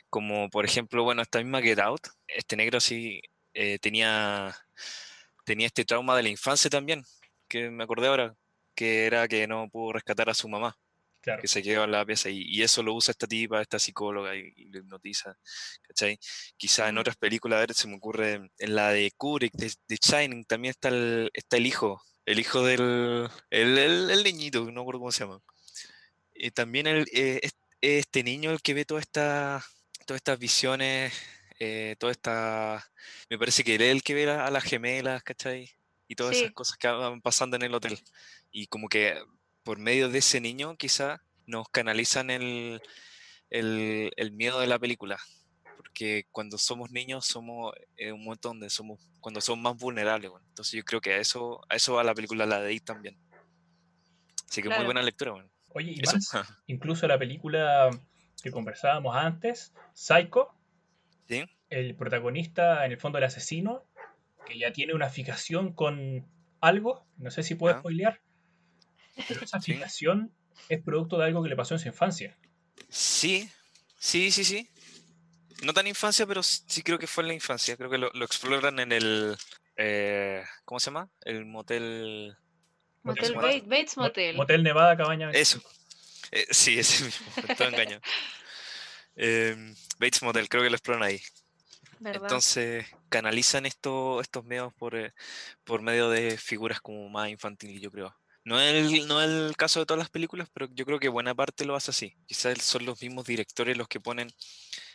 [0.09, 3.22] Como por ejemplo, bueno, esta misma Get Out, este negro sí
[3.55, 4.55] eh, tenía,
[5.45, 7.03] tenía este trauma de la infancia también,
[7.47, 8.36] que me acordé ahora,
[8.76, 10.78] que era que no pudo rescatar a su mamá
[11.41, 14.53] que se quedó en la pieza y, eso lo usa esta tipa, esta psicóloga y,
[14.69, 15.38] lo hipnotiza,
[15.82, 16.19] ¿cachai?
[16.57, 20.45] Quizá en otras películas, a ver, se me ocurre, en la de Kubrick, de, Shining,
[20.45, 25.11] también está el, está el hijo, el hijo del, el, el, niñito, no recuerdo cómo
[25.11, 25.39] se llama.
[26.34, 27.41] Y también el, eh,
[27.82, 29.63] este niño el que ve toda esta,
[30.05, 31.13] todas estas visiones
[31.59, 32.91] eh, toda esta...
[33.30, 35.71] Me parece que él es el que ve a, a las gemelas, ¿cachai?
[36.07, 37.97] Y todas esas Sí, cosas que van pasando en el hotel.
[38.51, 39.17] Y como que
[39.64, 42.82] por medio de ese niño quizá nos canalizan el,
[43.49, 45.18] el, el miedo de la película.
[45.78, 50.30] Porque cuando somos niños somos en un momento donde somos, cuando somos más vulnerables.
[50.32, 50.45] bueno.
[50.49, 53.18] Entonces yo creo que a eso, a eso va la película La de It también.
[54.49, 55.49] Así que muy buena lectura, bueno.
[55.70, 56.30] Oye, y más,
[56.68, 57.89] incluso la película
[58.41, 60.49] que conversábamos antes, Psycho,
[61.28, 61.45] ¿Sí?
[61.70, 63.86] el protagonista, en el fondo el asesino,
[64.45, 66.28] que ya tiene una fijación con
[66.59, 67.80] algo, no sé si puedo Ya.
[67.80, 68.22] spoilear,
[69.28, 69.74] pero esa Sí.
[69.74, 70.32] fijación
[70.70, 72.38] es producto de algo que le pasó en su infancia.
[72.89, 73.49] Sí,
[73.97, 74.70] sí, sí, sí.
[75.64, 77.78] No tan infancia, pero sí creo que fue en la infancia.
[77.78, 79.38] Creo que lo, lo exploran en el...
[79.78, 81.09] eh, ¿Cómo se llama?
[81.22, 82.36] El motel...
[83.03, 84.36] Motel Bates, Bates Mo- Motel.
[84.36, 85.30] Motel Nevada, cabaña.
[85.32, 85.61] Eso.
[86.32, 87.28] Eh, sí, ese mismo.
[87.57, 87.99] Todo engaño.
[89.16, 91.22] Em, Bates Motel, creo que lo exploran ahí.
[91.99, 92.24] ¿Verdad?
[92.24, 95.14] Entonces canalizan esto, estos medios por, eh,
[95.64, 98.16] por medio de figuras como más infantiles, yo creo.
[98.46, 101.08] No es, el, no es el caso de todas las películas, pero yo creo que
[101.10, 102.18] buena parte lo hace así.
[102.28, 104.30] Quizás son los mismos directores los que ponen,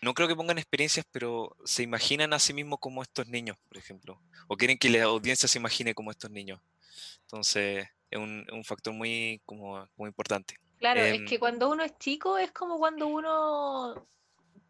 [0.03, 3.79] no creo que pongan experiencias, pero se imaginan a sí mismos como estos niños, por
[3.79, 4.21] ejemplo.
[4.49, 6.61] O quieren que la audiencia se imagine como estos niños.
[7.23, 10.57] Entonces es un, un factor muy, como, muy importante.
[10.79, 14.09] Claro, es Em, que cuando uno es chico es como cuando uno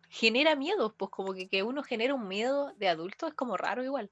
[0.09, 3.85] genera miedos, pues como que, que uno genera un miedo de adulto es como raro
[3.85, 4.11] igual.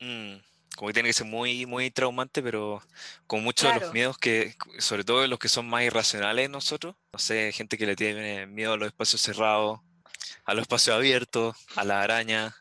[0.00, 0.36] Mm,
[0.76, 2.80] como que tiene que ser muy, muy traumante, pero
[3.26, 3.94] con muchos de los Claro.
[3.94, 7.86] miedos que, sobre todo los que son más irracionales en nosotros, no sé, gente que
[7.86, 9.80] le tiene miedo a los espacios cerrados,
[10.44, 12.54] a los espacios abiertos, a la araña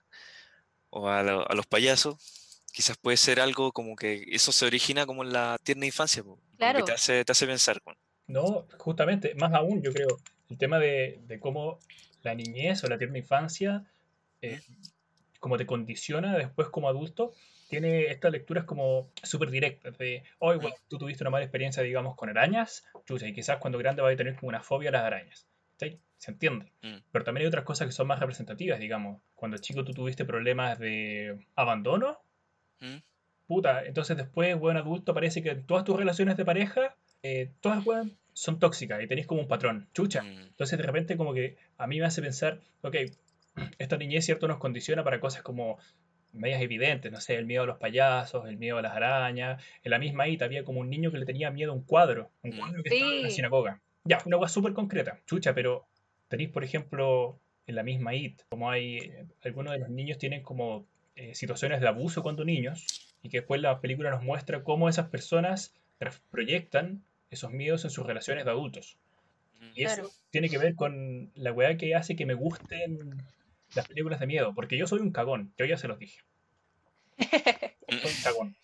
[0.90, 2.18] o a, lo- a los payasos,
[2.74, 6.38] quizás puede ser algo como que eso se origina como en la tierna infancia, como
[6.38, 6.86] que Claro.
[6.86, 7.82] te hace, te hace pensar.
[8.28, 10.18] No, justamente, más aún, yo creo,
[10.50, 11.80] el tema de, de cómo
[12.24, 13.84] la niñez o la tierna infancia,
[14.42, 14.62] eh,
[15.40, 17.34] como te condiciona después como adulto,
[17.72, 22.18] tiene estas lecturas como súper directas, de, oh, igual, tú tuviste una mala experiencia, digamos,
[22.18, 25.04] con arañas, chucha, y quizás cuando grande vas a tener como una fobia a las
[25.04, 25.48] arañas.
[25.80, 25.98] ¿sí?
[26.18, 26.74] Se entiende.
[26.82, 26.98] Mm.
[27.14, 29.22] Pero también hay otras cosas que son más representativas, digamos.
[29.36, 32.20] Cuando chico tú tuviste problemas de abandono,
[32.82, 32.98] ¿Mm?
[33.48, 38.18] puta, entonces después, buen adulto, parece que todas tus relaciones de pareja, eh, todas, weón,
[38.34, 39.88] son tóxicas y tenés como un patrón.
[39.94, 40.24] Chucha.
[40.24, 42.98] Mm, Entonces de repente como que a mí me hace pensar, ok,
[43.80, 45.78] esta niñez cierto nos condiciona para cosas como
[46.34, 49.62] medias evidentes, no sé, el miedo a los payasos, el miedo a las arañas.
[49.84, 52.30] En la misma IT había como un niño que le tenía miedo a un cuadro,
[52.44, 52.58] un Mm.
[52.58, 53.82] cuadro que estaba en la sinagoga.
[54.04, 55.86] Ya, una cosa súper concreta, chucha, pero
[56.28, 60.42] tenéis, por ejemplo, en la misma IT, como hay, eh, algunos de los niños tienen
[60.42, 64.88] como eh, situaciones de abuso cuando niños, y que después la película nos muestra cómo
[64.90, 65.74] esas personas
[66.32, 68.98] proyectan esos miedos en sus relaciones de adultos.
[69.76, 70.10] Y eso Claro.
[70.32, 73.22] tiene que ver con la weá que hace que me gusten
[73.76, 74.54] las películas de miedo.
[74.56, 76.20] Porque yo soy un cagón, yo ya se los dije.
[77.90, 78.56] Soy un cagón.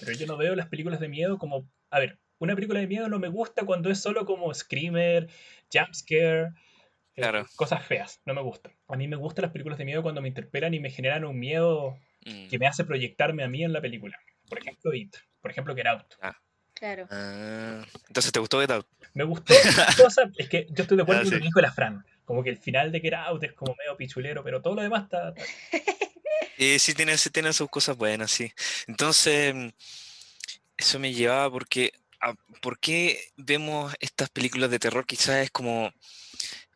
[0.00, 1.68] Pero yo no veo las películas de miedo como.
[1.90, 5.28] A ver, una película de miedo no me gusta cuando es solo como screamer,
[5.72, 6.52] jumpscare, eh,
[7.22, 7.46] Claro.
[7.56, 8.20] cosas feas.
[8.26, 8.70] No me gusta.
[8.88, 11.38] A mí me gustan las películas de miedo cuando me interpelan y me generan un
[11.38, 12.48] miedo Mm.
[12.48, 14.18] que me hace proyectarme a mí en la película.
[14.48, 15.14] Por ejemplo, It.
[15.40, 16.14] Por ejemplo, Get Out.
[16.74, 17.06] Claro.
[17.10, 18.86] Ah, entonces, ¿te gustó Get Out?
[19.14, 19.54] Me gustó
[20.10, 21.42] cosa, es que yo estoy de acuerdo Ah, con lo sí.
[21.42, 22.04] que dijo la Fran.
[22.26, 25.04] Como que el final de Get Out es como medio pichulero, pero todo lo demás
[25.04, 25.32] está.
[26.58, 28.50] Eh, sí, tiene, sí tiene sus cosas buenas, sí.
[28.86, 29.68] Entonces, mm,
[30.76, 35.06] eso me llevaba porque, a- ¿por qué vemos estas películas de terror?
[35.06, 35.92] Quizás es como,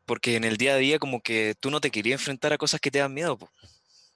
[0.07, 2.81] porque en el día a día como que tú no te querías enfrentar a cosas
[2.81, 3.51] que te dan miedo, po.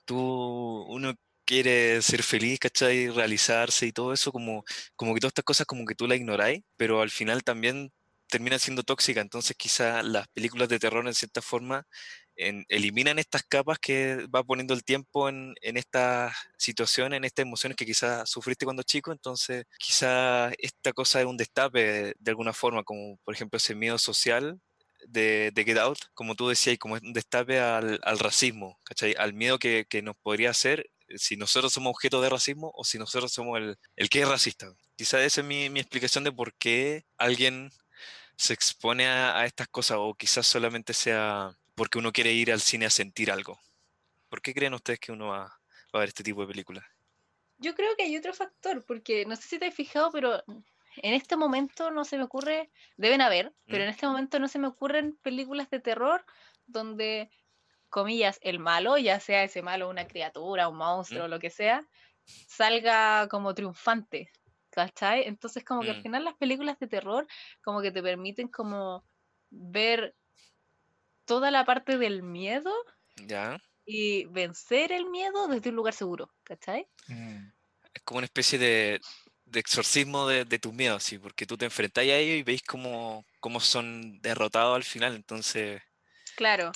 [0.05, 1.14] Tú, uno
[1.47, 3.11] quiere ser feliz, ¿cachai?
[3.11, 4.64] Realizarse y todo eso, como,
[4.97, 7.93] como que todas estas cosas como que tú las ignoráis, pero al final también
[8.29, 11.87] terminan siendo tóxicas, entonces quizás las películas de terror en cierta forma
[12.37, 17.45] en- eliminan estas capas que va poniendo el tiempo en, en estas situaciones, en estas
[17.45, 22.53] emociones que quizás sufriste cuando chico, entonces quizás esta cosa es un destape de alguna
[22.53, 24.61] forma, como por ejemplo ese miedo social
[25.07, 29.14] de, de Get Out, como tú decías, como un destape al, al racismo, ¿cachai?
[29.18, 32.99] Al miedo que, que nos podría hacer si nosotros somos objeto de racismo o si
[32.99, 34.72] nosotros somos el, el que es racista.
[34.97, 37.70] Quizás esa es mi, mi explicación de por qué alguien
[38.37, 42.61] se expone a, a estas cosas o quizás solamente sea porque uno quiere ir al
[42.61, 43.59] cine a sentir algo.
[44.28, 45.59] ¿Por qué creen ustedes que uno va, va
[45.93, 46.85] a ver este tipo de películas?
[47.59, 50.43] Yo creo que hay otro factor, porque no sé si te has fijado, pero
[50.97, 53.87] en este momento no se me ocurre, deben haber, pero ¿Mm?
[53.87, 56.24] en este momento no se me ocurren películas de terror
[56.66, 57.30] donde,
[57.91, 61.87] comillas, el malo, ya sea ese malo una criatura, un monstruo, lo que sea,
[62.24, 64.30] salga como triunfante.
[64.75, 65.22] ¿Cachai?
[65.29, 66.03] Entonces como que al Mm.
[66.03, 67.27] final las películas de terror
[67.62, 69.05] como que te permiten como
[69.51, 70.16] ver
[71.27, 72.72] toda la parte del miedo
[73.16, 73.59] ¿Ya?
[73.87, 76.89] y vencer el miedo desde un lugar seguro, ¿cachai?
[77.09, 77.51] Mm.
[77.95, 79.01] Es como una especie de,
[79.45, 82.62] de exorcismo de, de tus miedos, sí, porque tú te enfrentas a ellos y veis
[82.62, 85.83] cómo, cómo son derrotados al final, entonces
[86.37, 86.72] Claro.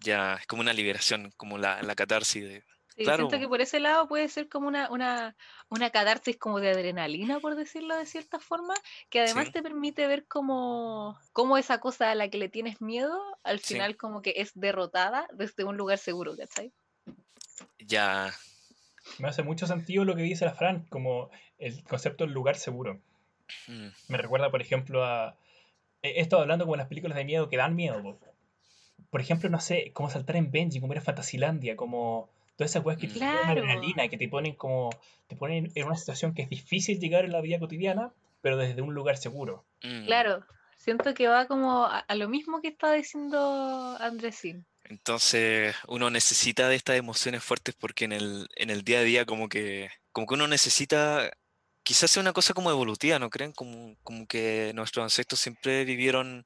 [0.00, 2.64] ya es como una liberación, como la, la catarsis de...
[2.96, 3.28] Sí, Claro.
[3.28, 5.36] siento que por ese lado puede ser como una, una,
[5.68, 8.72] una catarsis como de adrenalina, por decirlo de cierta forma,
[9.10, 9.52] que además Sí.
[9.52, 13.74] te permite ver cómo, cómo esa cosa a la que le tienes miedo, al Sí.
[13.74, 16.72] final como que es derrotada desde un lugar seguro, ¿cachai?
[17.78, 18.32] Ya,
[19.18, 23.00] Me hace mucho sentido lo que dice la Fran, como el concepto del lugar seguro.
[23.68, 25.36] mm, Me recuerda, por ejemplo, a.
[26.02, 28.02] He estado hablando como las películas de miedo que dan miedo.
[28.02, 28.18] po.
[29.10, 32.98] Por ejemplo, no sé, como saltar en Benji, como era Fantasilandia, como todas esas weas
[32.98, 34.90] que te ponen adrenalina, que te ponen como.
[35.26, 38.82] te ponen en una situación que es difícil llegar en la vida cotidiana, pero desde
[38.82, 39.64] un lugar seguro.
[39.82, 40.06] mm.
[40.06, 40.44] Claro,
[40.76, 44.66] siento que va como a, a lo mismo que está diciendo Andresín.
[44.88, 49.24] Entonces uno necesita de estas emociones fuertes porque en el, en el día a día
[49.24, 51.30] como que, como que uno necesita,
[51.82, 53.52] quizás sea una cosa como evolutiva, ¿no creen?
[53.52, 56.44] Como, como que nuestros ancestros siempre vivieron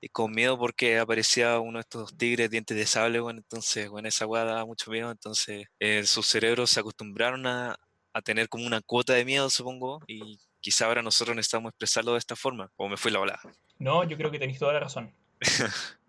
[0.00, 4.08] eh, con miedo porque aparecía uno de estos tigres dientes de sable, bueno, entonces, bueno,
[4.08, 7.76] esa hueá daba mucho miedo, entonces eh, sus cerebros se acostumbraron a,
[8.12, 12.18] a tener como una cuota de miedo, supongo, y quizá ahora nosotros necesitamos expresarlo de
[12.18, 13.40] esta forma, o me fui la ola.
[13.78, 15.12] No, yo creo que tenéis toda la razón.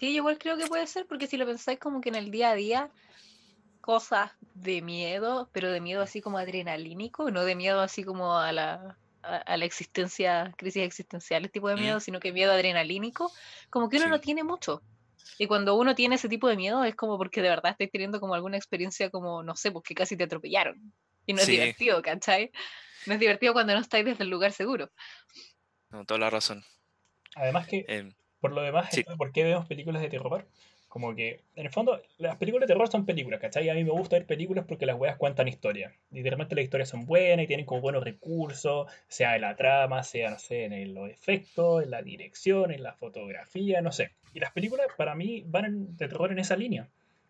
[0.00, 2.30] Sí, yo igual creo que puede ser, porque si lo pensáis como que en el
[2.30, 2.90] día a día,
[3.82, 8.50] cosas de miedo, pero de miedo así como adrenalínico, no de miedo así como a
[8.50, 11.80] la, a, a la existencia, crisis existenciales tipo de Mm.
[11.80, 13.30] miedo, sino que miedo adrenalínico,
[13.70, 14.10] como que uno Sí.
[14.10, 14.82] no tiene mucho.
[15.38, 18.20] Y cuando uno tiene ese tipo de miedo es como porque de verdad estáis teniendo
[18.20, 20.92] como alguna experiencia como, no sé, porque casi te atropellaron.
[21.26, 21.52] Y no es Sí.
[21.52, 22.50] divertido, ¿cachai?
[23.06, 24.90] No es divertido cuando no estáis desde el lugar seguro.
[25.90, 26.62] No, toda la razón.
[27.36, 29.04] Además que Em, Por lo demás, Sí.
[29.18, 30.48] ¿por qué vemos películas de terror?
[30.90, 33.68] Como que, en el fondo, las películas de terror son películas, ¿cachai?
[33.68, 35.92] A mí me gusta ver películas porque las weas cuentan historias.
[36.10, 39.54] Y de repente las historias son buenas y tienen como buenos recursos, sea en la
[39.54, 44.10] trama, sea, no sé, en los efectos, en la dirección, en la fotografía, no sé.
[44.34, 46.88] Y las películas, para mí, van en- de terror en esa línea.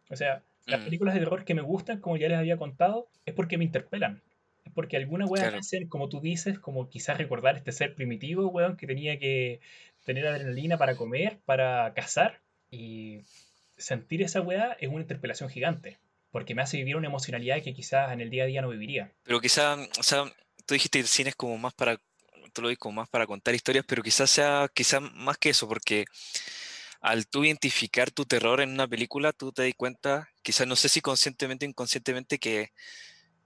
[0.08, 0.84] O sea, las Mm.
[0.84, 4.22] películas de terror que me gustan, como ya les había contado, es porque me interpelan.
[4.64, 5.58] Es porque alguna wea Claro.
[5.58, 9.60] hacen, como tú dices, como quizás recordar este ser primitivo, weón, que tenía que
[10.06, 12.40] tener adrenalina para comer, para cazar.
[12.70, 13.20] Y
[13.80, 15.98] sentir esa weá es una interpelación gigante.
[16.30, 19.12] Porque me hace vivir una emocionalidad que quizás en el día a día no viviría.
[19.24, 20.24] Pero quizá, o sea,
[20.64, 21.96] tú dijiste que el cine es como más para,
[22.52, 25.66] tú lo dices como más para contar historias, pero quizás sea, quizás más que eso,
[25.68, 26.04] porque
[27.00, 30.88] al tú identificar tu terror en una película, tú te das cuenta, quizás no sé
[30.88, 32.70] si conscientemente o inconscientemente, que,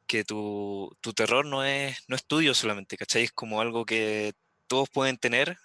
[0.07, 3.25] que tu, tu terror no es, no es tuyo solamente, ¿cachai?
[3.25, 4.35] Es como algo que
[4.67, 5.57] todos pueden tener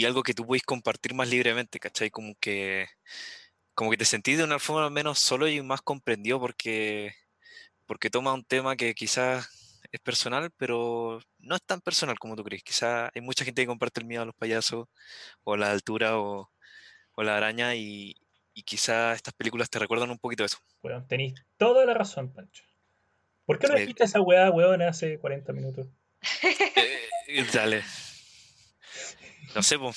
[0.00, 2.10] y, algo que tú puedes compartir más libremente, ¿cachai?
[2.10, 2.86] Como que,
[3.74, 7.14] como que te sentís de una forma menos solo y más comprendido porque
[7.86, 9.48] porque toma un tema que quizás
[9.92, 12.62] es personal, pero no es tan personal como tú crees.
[12.62, 14.88] Quizás hay mucha gente que comparte el miedo a los payasos,
[15.44, 16.50] o a la altura, o,
[17.14, 18.16] o la araña, y,
[18.54, 20.58] y quizás estas películas te recuerdan un poquito eso.
[20.82, 22.64] Weón, tenéis toda la razón, Pancho.
[23.44, 25.86] ¿Por qué no Eh, dijiste esa weá, weón, hace 40 minutos?
[27.28, 27.82] Eh, dale.
[29.56, 29.90] No sé, po.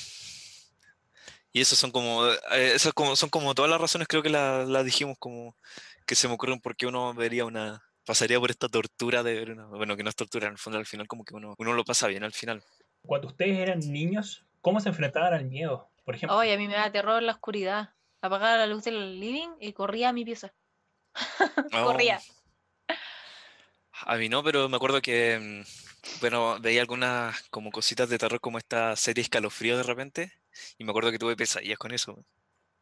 [1.51, 4.67] Y eso son como, eh, esas como, son como todas las razones, creo que las
[4.69, 5.57] las dijimos como
[6.05, 9.65] que se me ocurren porque uno vería una, pasaría por esta tortura de ver una,
[9.65, 11.83] bueno, que no es tortura, en el fondo al final como que uno, uno lo
[11.83, 12.63] pasa bien al final.
[13.01, 15.89] Cuando ustedes eran niños, ¿cómo se enfrentaban al miedo?
[16.05, 17.93] Por ejemplo, Ay, a mí me da terror la oscuridad.
[18.21, 20.53] Apagaba la luz del living y corría a mi pieza.
[21.73, 21.85] Oh.
[21.85, 22.19] Corría.
[23.91, 25.88] A mí no, pero me acuerdo que, mm,
[26.21, 30.31] bueno, veía algunas como cositas de terror como esta serie Escalofrío de repente,
[30.77, 32.23] y me acuerdo que tuve pesadillas con eso.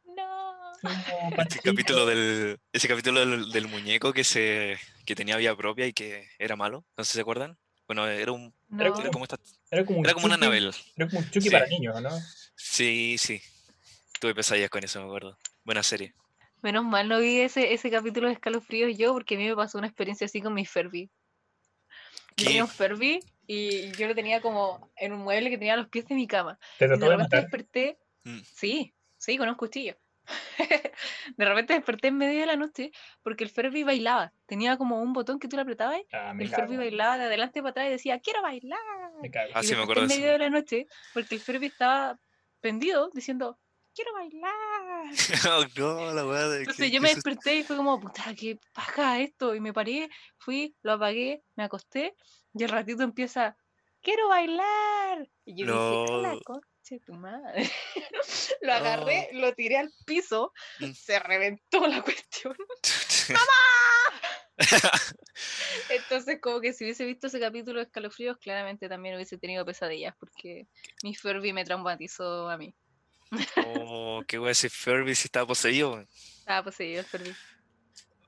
[0.05, 0.53] No.
[0.83, 0.89] no,
[1.49, 5.93] Ese capítulo del, ese capítulo del, del muñeco que se, que tenía vida propia y
[5.93, 7.57] que era malo, no sé si se acuerdan.
[7.87, 8.81] Bueno, era un, No.
[8.83, 9.37] era como esta,
[9.71, 10.73] era como un era como una Chucky- Anabel.
[10.97, 11.49] Era como un Chucky Sí.
[11.49, 12.09] para niños, ¿no?
[12.55, 13.41] Sí, sí.
[14.19, 15.37] Tuve pesadillas con eso, me acuerdo.
[15.63, 16.13] Buena serie.
[16.63, 19.77] Menos mal no vi ese, ese capítulo de escalofríos yo, porque a mí me pasó
[19.77, 21.09] una experiencia así con mi Furby.
[22.37, 25.87] Tenía un Furby y yo lo tenía como en un mueble que tenía a los
[25.89, 26.59] pies de mi cama.
[26.77, 27.41] Te Y de repente matar.
[27.41, 28.39] desperté, Mm.
[28.43, 29.95] sí, sí, con un cuchillo.
[31.37, 32.91] de repente desperté en medio de la noche
[33.23, 34.33] porque el Furby bailaba.
[34.45, 37.71] Tenía como un botón que tú le apretabas Ah, el Furby bailaba de adelante para
[37.71, 38.79] atrás y decía, quiero bailar.
[39.21, 39.51] me cago.
[39.55, 40.33] Ah, y sí, me acuerdo en de medio eso.
[40.33, 42.19] de la noche porque el Furby estaba
[42.59, 43.57] prendido diciendo,
[43.97, 44.53] quiero bailar.
[45.49, 49.19] Oh, no, la de Entonces que- yo me desperté y fue como, puta, qué paja
[49.19, 49.55] esto.
[49.55, 52.15] Y me paré, fui, lo apagué, me acosté
[52.53, 53.57] y al ratito empieza,
[54.01, 55.27] quiero bailar.
[55.45, 56.39] Y yo dije, "A la No.
[56.41, 57.69] concha conche tu madre.
[58.61, 60.91] lo agarré, lo tiré al piso, Mm.
[60.93, 62.55] se reventó la cuestión.
[65.89, 70.15] Entonces, como que si hubiese visto ese capítulo de escalofríos, claramente también hubiese tenido pesadillas,
[70.19, 70.67] porque
[71.03, 72.73] mi Furby me traumatizó a mí.
[73.65, 75.91] Oh, qué wea ese Furby si estaba poseído.
[75.91, 76.07] weón.
[76.39, 77.35] Estaba poseído el Furby.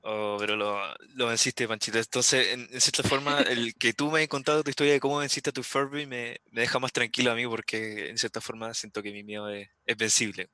[0.02, 0.80] Oh, pero lo,
[1.14, 1.98] lo venciste, Panchito.
[1.98, 5.18] Entonces, en, en cierta forma, el que tú me hayas contado tu historia de cómo
[5.18, 8.72] venciste a tu Furby me, me deja más tranquilo a mí porque en cierta forma
[8.72, 10.48] siento que mi miedo es, es vencible.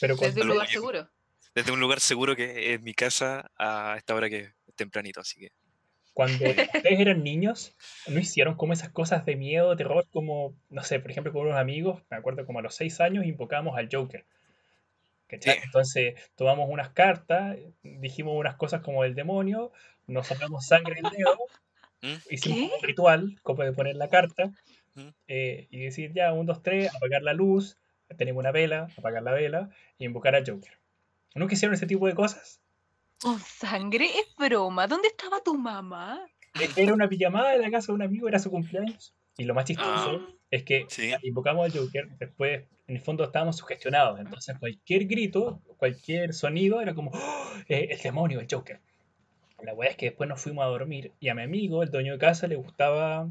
[0.00, 1.10] Pero Desde un lugar seguro.
[1.54, 5.40] Desde un lugar seguro que es mi casa a esta hora que es tempranito, así
[5.40, 5.52] que...
[6.18, 7.76] cuando ustedes eran niños,
[8.08, 11.56] ¿no hicieron como esas cosas de miedo, terror, como, no sé, por ejemplo, con unos
[11.56, 14.24] amigos, me acuerdo como a los seis años, invocamos al Joker.
[15.28, 15.54] ¿cachai?
[15.54, 15.60] Sí.
[15.62, 19.70] Entonces tomamos unas cartas, dijimos unas cosas como el demonio,
[20.08, 21.38] nos sacamos sangre del dedo,
[22.02, 22.18] ¿Mm?
[22.30, 22.64] hicimos ¿Qué?
[22.64, 24.46] un ritual, como de poner la carta,
[24.96, 25.10] ¿Mm?
[25.28, 27.76] eh, y decir ya, un, dos, tres, apagar la luz,
[28.16, 30.72] tenemos una vela, apagar la vela, y invocar al Joker.
[31.36, 32.60] ¿Nunca hicieron ese tipo de cosas?
[33.20, 34.06] ¿Con sangre?
[34.06, 34.86] Es broma.
[34.86, 36.20] ¿Dónde estaba tu mamá?
[36.76, 39.14] Era una pijamada en la casa de un amigo, era su cumpleaños.
[39.36, 40.34] Y lo más chistoso Ah.
[40.50, 41.12] es que Sí.
[41.22, 44.18] invocamos al Joker, después en el fondo estábamos sugestionados.
[44.20, 47.52] Entonces cualquier grito, cualquier sonido era como ¡Oh!
[47.68, 48.80] Eh, el demonio, el Joker.
[49.62, 52.12] La weá es que después nos fuimos a dormir y a mi amigo, el dueño
[52.12, 53.28] de casa, le gustaba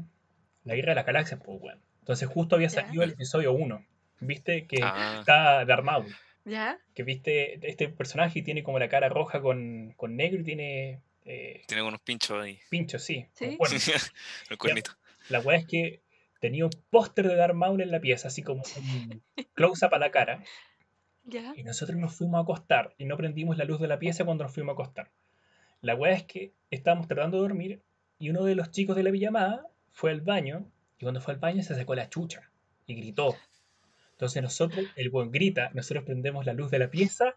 [0.64, 1.80] la guerra de las galaxias, pues weón.
[2.00, 2.82] Entonces justo había Ya.
[2.82, 3.84] salido el episodio 1.
[4.20, 4.66] ¿Viste?
[4.66, 6.06] Que Ah, está Darth Maul.
[6.48, 6.78] ¿Ya?
[6.94, 11.62] Que viste, este personaje tiene como la cara roja con, con negro y tiene eh,
[11.66, 12.58] tiene unos pinchos ahí.
[12.70, 13.26] pinchos, sí.
[13.34, 13.56] Sí.
[13.58, 13.86] cuernos.
[14.48, 14.96] Los cuernitos.
[15.28, 16.00] La weá es que
[16.40, 19.22] tenía un póster de Darth Maul en la pieza, así como un
[19.54, 20.42] close-up a la cara.
[21.24, 21.52] ¿Ya?
[21.54, 24.44] Y nosotros nos fuimos a acostar y no prendimos la luz de la pieza cuando
[24.44, 25.10] nos fuimos a acostar.
[25.82, 27.82] La weá es que estábamos tratando de dormir
[28.18, 30.64] y uno de los chicos de la pijamada fue al baño
[30.98, 32.50] y cuando fue al baño se sacó la chucha
[32.86, 33.36] y gritó.
[34.18, 37.36] Entonces nosotros, el buen grita, nosotros prendemos la luz de la pieza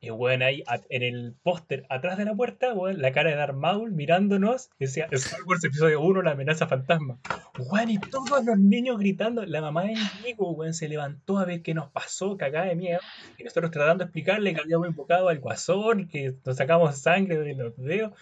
[0.00, 3.90] y weón ahí en el póster atrás de la puerta, la cara de Darth Maul
[3.90, 7.18] mirándonos decía Star Wars episodio 1, la amenaza fantasma.
[7.58, 11.62] Weón, y todos los niños gritando, la mamá de amigo, weón, se levantó a ver
[11.62, 13.00] qué nos pasó, cagada de miedo.
[13.36, 17.54] Y nosotros tratando de explicarle que habíamos invocado al guasón, que nos sacamos sangre de
[17.54, 18.12] los dedos.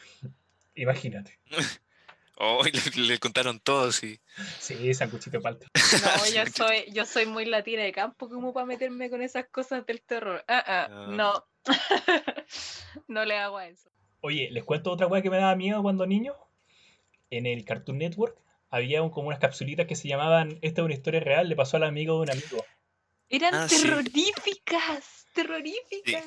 [0.74, 1.38] Imagínate.
[2.42, 2.62] Oh,
[2.96, 4.18] le, le contaron todos y...
[4.58, 5.66] Sí, sanguchito de palta.
[5.74, 9.84] No, yo soy, yo soy muy latina de campo como para meterme con esas cosas
[9.84, 10.42] del terror.
[10.48, 11.06] Ah, ah, Ah.
[11.10, 11.44] no.
[13.08, 13.90] no le hago a eso.
[14.22, 16.34] Oye, les cuento otra weá que me daba miedo cuando niño.
[17.30, 18.38] En el Cartoon Network
[18.70, 21.76] había un- como unas capsulitas que se llamaban Esta es una historia real, le pasó
[21.76, 22.64] al amigo de un amigo.
[23.28, 23.82] Eran Ah, sí.
[23.82, 26.24] terroríficas, terroríficas.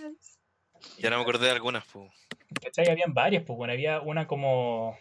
[1.00, 2.12] Ya no me acordé de algunas, pues.
[2.62, 2.88] ¿Cachai?
[2.90, 4.98] Habían varias, pues bueno, había una como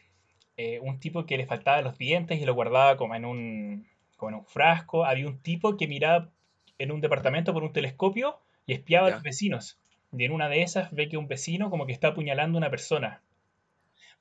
[0.56, 4.30] eh, un tipo que le faltaban los dientes y lo guardaba como en un, como
[4.30, 5.04] en un frasco.
[5.04, 6.30] Había un tipo que miraba
[6.78, 9.78] en un departamento por un telescopio y espiaba a los vecinos.
[10.12, 12.70] Y en una de esas ve que un vecino como que está apuñalando a una
[12.70, 13.22] persona.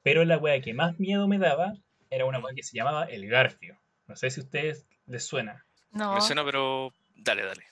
[0.03, 1.73] Pero la wea que más miedo me daba
[2.09, 3.77] era una wea que se llamaba el Garfio.
[4.07, 5.65] No sé si a ustedes les suena.
[5.91, 6.15] No.
[6.15, 7.63] Me suena, pero dale, dale.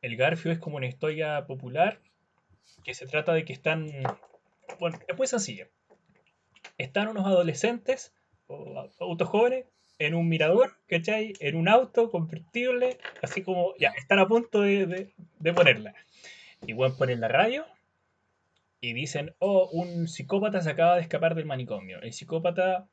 [0.00, 2.00] El Garfio es como una historia popular
[2.84, 3.86] que se trata de que están.
[4.78, 5.68] Bueno, es muy sencillo.
[6.78, 8.14] Están unos adolescentes
[8.46, 9.66] o adultos jóvenes
[9.98, 11.32] en un mirador, ¿cachai?
[11.40, 15.94] En un auto convertible, así como ya, están a punto de, de- de ponerla.
[16.66, 17.64] Y bueno, ponen la radio
[18.80, 22.00] y dicen: Oh, un psicópata se acaba de escapar del manicomio.
[22.00, 22.88] El psicópata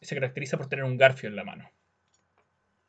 [0.00, 1.70] se caracteriza por tener un garfio en la mano.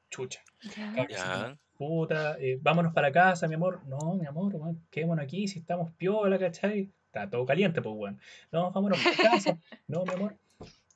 [0.09, 0.41] Chucha.
[0.75, 0.93] Ya.
[0.95, 1.57] Cabros, Ya.
[1.77, 3.81] puta, eh, vámonos para casa, mi amor.
[3.87, 4.53] No, mi amor,
[4.89, 6.89] quedémonos aquí si estamos piola, ¿cachai?
[7.15, 8.19] Está todo caliente, pues, weón.
[8.51, 9.57] No, vámonos para casa.
[9.87, 10.35] No, mi amor.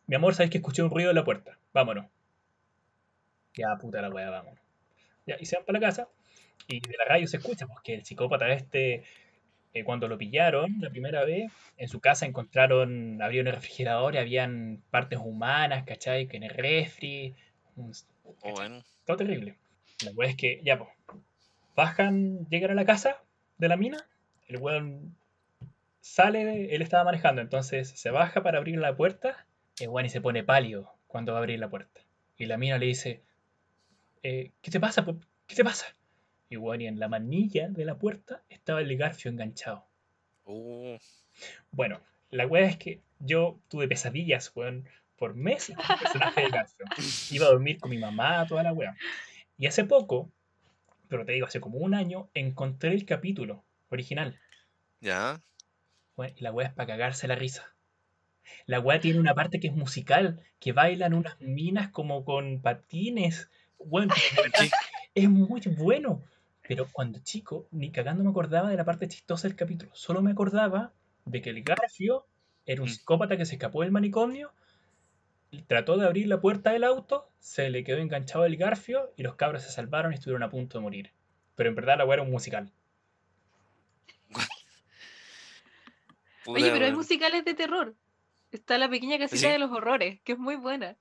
[0.06, 1.58] Mi amor, sabes que escuché un ruido en la puerta.
[1.74, 2.08] Vámonos.
[3.56, 4.60] Ya, puta la weá, vámonos.
[5.26, 6.10] Ya, y se van para la casa.
[6.68, 9.04] Y de la radio se escucha, pues, que el psicópata este,
[9.74, 14.18] eh, cuando lo pillaron la primera vez, en su casa encontraron, abrieron el refrigerador y
[14.18, 16.28] habían partes humanas, ¿cachai?
[16.28, 17.34] Que en el refri.
[17.78, 17.94] un-
[18.42, 18.84] Oh, bueno.
[19.06, 19.56] Todo terrible.
[20.04, 20.90] La weá es que, ya, pues,
[21.76, 23.24] bajan, llegan a la casa
[23.58, 24.06] de la mina,
[24.48, 25.16] el weón
[26.02, 29.46] sale, de- él estaba manejando, entonces se baja para abrir la puerta,
[29.80, 32.02] y se pone pálido cuando va a abrir la puerta.
[32.38, 33.22] Y la mina le dice,
[34.24, 35.06] eh, ¿qué te pasa?
[35.48, 35.96] ¿Qué te pasa?
[36.50, 39.86] Y y en la manilla de la puerta estaba el garfio enganchado.
[40.46, 40.98] Uh,
[41.72, 44.88] Bueno, la weá es que yo tuve pesadillas, weón,
[45.18, 46.86] por meses con el personaje de Garfio.
[47.32, 48.96] Iba a dormir con mi mamá, toda la weá.
[49.58, 50.32] Y hace poco,
[51.08, 54.40] pero te digo, hace como un año, encontré el capítulo original.
[55.02, 55.42] ya.
[56.36, 57.74] Y la weá es para cagarse la risa.
[58.66, 63.50] La weá tiene una parte que es musical, que bailan unas minas como con patines.
[63.78, 64.14] Bueno,
[65.16, 66.24] es muy bueno.
[66.68, 69.92] Pero cuando chico, ni cagando me acordaba de la parte chistosa del capítulo.
[69.96, 70.94] Solo me acordaba
[71.26, 72.28] de que el Garfio
[72.66, 72.92] era un Mm.
[72.92, 74.54] psicópata que se escapó del manicomio,
[75.68, 79.36] trató de abrir la puerta del auto, se le quedó enganchado el Garfio y los
[79.36, 81.12] cabros se salvaron y estuvieron a punto de morir.
[81.56, 82.72] Pero en verdad la weá era un musical.
[86.54, 87.96] Puta, Oye, pero hay musicales de terror.
[88.52, 89.48] Está La Pequeña Casita ¿Sí?
[89.48, 90.96] de los Horrores, que es muy buena.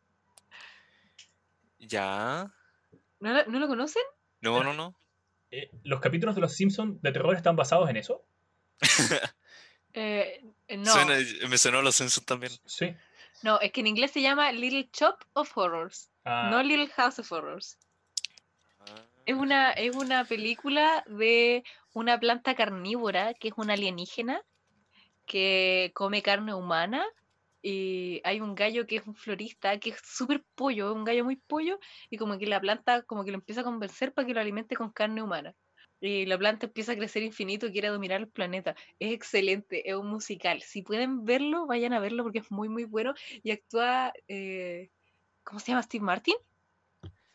[1.78, 2.52] Ya.
[3.20, 4.02] ¿No, la- ¿no lo conocen?
[4.40, 4.94] No, no, no.
[5.50, 8.22] Eh, ¿Los capítulos de los Simpsons de terror están basados en eso?
[9.94, 11.16] Eh, eh, no, Suena-
[11.48, 12.52] me sonó los censos también.
[12.66, 12.94] Sí.
[13.42, 17.18] no, es que en inglés se llama Little Shop of Horrors, Ah, no Little House
[17.18, 17.78] of Horrors.
[19.24, 24.42] Es una, es una película de una planta carnívora que es una alienígena
[25.28, 27.04] que come carne humana
[27.62, 31.36] y hay un gallo que es un florista que es súper pollo, un gallo muy
[31.36, 31.78] pollo
[32.10, 34.74] y como que la planta como que lo empieza a convencer para que lo alimente
[34.76, 35.54] con carne humana.
[36.00, 38.76] Y la planta empieza a crecer infinito y quiere dominar el planeta.
[39.00, 40.62] Es excelente, es un musical.
[40.62, 43.14] Si pueden verlo, vayan a verlo porque es muy, muy bueno.
[43.42, 44.90] Y actúa, eh,
[45.42, 45.82] ¿cómo se llama?
[45.82, 46.36] Steve Martin.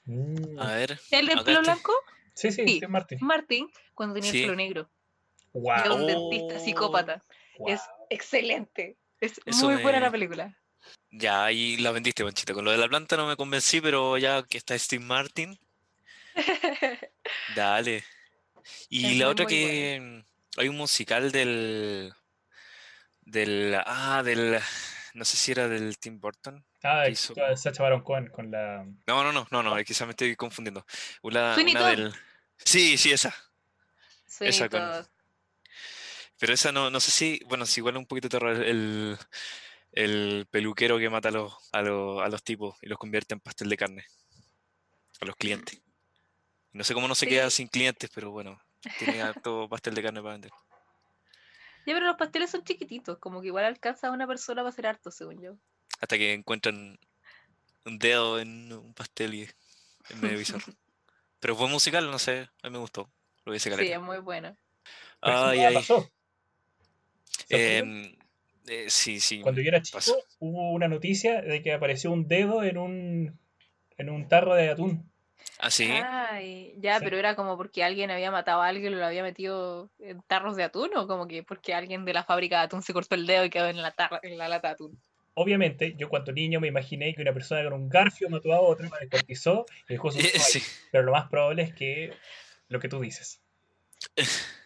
[0.05, 0.97] mm, A ver.
[1.11, 1.91] ¿El del pelo blanco?
[2.33, 2.79] sí, sí, sí.
[2.79, 3.17] sí, Martín.
[3.21, 4.37] Martin, cuando tenía Sí.
[4.39, 4.89] el pelo negro.
[5.51, 7.21] Wow, Era un dentista psicópata.
[7.67, 8.97] Es excelente.
[9.19, 10.57] Es Eso muy buena la película.
[11.11, 12.53] Ya, ahí la vendiste, Panchito.
[12.53, 15.57] Con lo de la planta no me convencí, pero ya que está Steve Martin,
[17.55, 18.03] dale.
[18.89, 22.13] Y Es la otra que mm, hay un musical del
[23.21, 24.59] del ah del
[25.13, 26.65] no sé si era del Tim Burton.
[26.81, 28.83] Ah, hizo- Sacha Baron Cohen con la.
[29.07, 30.85] No, no, no, no, no, quizás me estoy confundiendo.
[31.21, 32.13] Una, una del
[32.57, 33.33] Sí, sí, esa.
[34.25, 35.07] Sí, Esa con-.
[36.39, 39.17] Pero esa no, no sé si, bueno, si igual un poquito de terror el,
[39.91, 43.39] el peluquero que mata a los, a los, a los tipos y los convierte en
[43.39, 44.05] pastel de carne.
[45.21, 45.81] A los clientes.
[46.73, 47.57] No sé cómo no se queda Sí.
[47.57, 48.59] sin clientes, pero bueno,
[48.99, 50.51] tiene harto pastel de carne para vender.
[51.85, 54.87] Ya, pero los pasteles son chiquititos, como que igual alcanza a una persona para hacer
[54.87, 55.55] harto, según yo.
[56.01, 56.97] Hasta que encuentran
[57.85, 59.55] un dedo en un pastel y es
[60.21, 60.65] medio bizarro.
[61.39, 63.11] Pero fue musical, no sé, a mí me gustó.
[63.43, 63.95] Lo hubiese Sí, caleta.
[63.97, 64.17] es muy
[65.21, 65.73] Ay, nunca ay.
[65.75, 66.09] pasó.
[67.57, 68.15] Em,
[68.67, 69.41] eh, sí, sí.
[69.41, 70.17] Cuando yo era chico, pasó.
[70.39, 73.39] hubo una noticia de que apareció un dedo en un,
[73.97, 75.09] en un tarro de atún.
[75.59, 75.89] ¿Ah, sí?
[75.91, 77.03] Ay, ya, Sí.
[77.05, 80.55] pero era como porque alguien había matado a alguien y lo había metido en tarros
[80.55, 83.27] de atún, o como que porque alguien de la fábrica de atún se cortó el
[83.27, 84.99] dedo y quedó en la, tarra- en la lata de atún.
[85.35, 88.87] Obviamente, yo cuando niño me imaginé que una persona con un garfio mató a otra,
[88.89, 90.19] la descuartizó y dejó su.
[90.59, 90.61] Sí.
[90.91, 92.13] Pero lo más probable es que
[92.69, 93.41] lo que tú dices.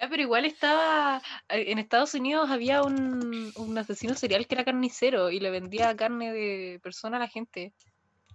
[0.00, 1.20] Ya, pero igual estaba.
[1.48, 5.94] eh, En Estados Unidos había un, un asesino serial que era carnicero y le vendía
[5.96, 7.72] carne de persona a la gente.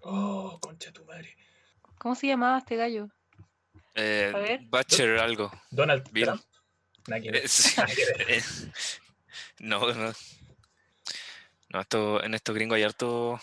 [0.01, 1.35] Oh, concha tu madre.
[1.97, 3.07] ¿Cómo se llamaba este gallo?
[3.95, 4.59] Eh, A ver.
[4.65, 5.51] Butcher algo.
[5.71, 6.03] Donald.
[6.11, 6.41] Trump.
[7.07, 7.79] Eh, sí.
[8.27, 8.41] Eh,
[9.59, 10.11] No, no.
[11.69, 13.39] No, esto, en estos gringos hay harto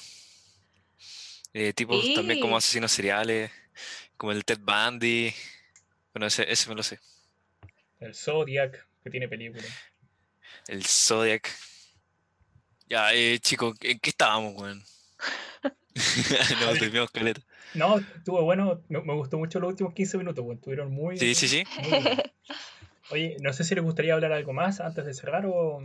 [1.55, 3.51] eh, tipos también como asesinos seriales,
[4.17, 5.33] como el Ted Bundy.
[6.13, 7.01] Bueno, ese, ese me lo sé.
[8.01, 9.63] El Zodiac, que tiene película.
[10.67, 11.51] El Zodiac.
[12.89, 14.83] Ya, eh, chicos, ¿en qué estábamos, weón?
[16.61, 17.41] Nos desviamos caleta.
[17.75, 18.83] No, estuvo bueno.
[18.89, 20.57] Me, me gustó mucho los últimos 15 minutos, weón.
[20.57, 21.19] Estuvieron muy.
[21.19, 21.65] Sí, sí, sí.
[23.11, 25.81] Oye, no sé si les gustaría hablar algo más antes de cerrar o.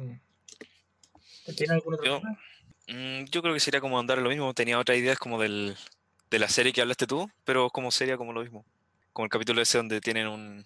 [1.55, 2.22] ¿Tienen algún otro Yo-?
[2.88, 4.53] Mm, yo creo que sería como andar lo mismo.
[4.53, 5.76] Tenía otras ideas como del,
[6.32, 8.66] de la serie que hablaste tú, pero como sería como lo mismo.
[9.11, 10.66] Como el capítulo ese donde tienen un,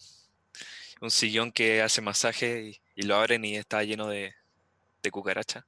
[1.02, 4.34] un sillón que hace masaje y, y lo abren y está lleno de,
[5.02, 5.66] de cucaracha.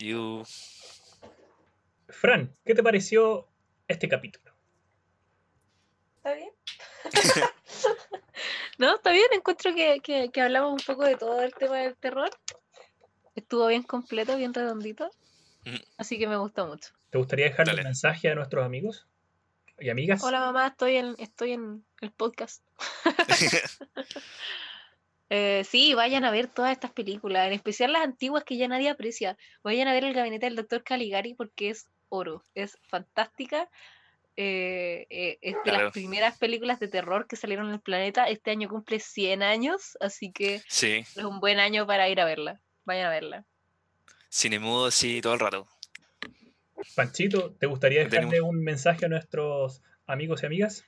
[0.00, 0.44] You-
[2.08, 3.48] Fran, ¿qué te pareció
[3.88, 4.54] este capítulo?
[6.18, 6.50] ¿Está bien?
[8.78, 11.96] no, está bien, encuentro que, que, que hablamos un poco de todo el tema del
[11.96, 12.30] terror.
[13.34, 15.10] Estuvo bien completo, bien redondito.
[15.66, 15.76] Ujú.
[15.96, 16.90] Así que me gustó mucho.
[17.10, 17.82] ¿Te gustaría dejarle Dale.
[17.82, 19.06] un mensaje a nuestros amigos
[19.80, 20.22] y amigas?
[20.22, 22.62] Hola mamá, estoy en, estoy en el podcast.
[25.30, 28.88] Eh, sí, vayan a ver todas estas películas, en especial las antiguas que ya nadie
[28.88, 29.36] aprecia.
[29.62, 33.68] Vayan a ver el gabinete del doctor Caligari porque es oro, es fantástica.
[34.36, 35.84] eh, eh, es de Claro.
[35.84, 38.24] las primeras películas de terror que salieron en el planeta.
[38.28, 42.24] Este año cumple 100 años, así que sí, es un buen año para ir a
[42.24, 42.62] verla.
[42.86, 43.44] Vayan a verla.
[44.30, 45.68] cine mudo así todo el rato.
[46.94, 50.84] Panchito, ¿te gustaría Tenemos- dejarle un mensaje a nuestros amigos y amigas?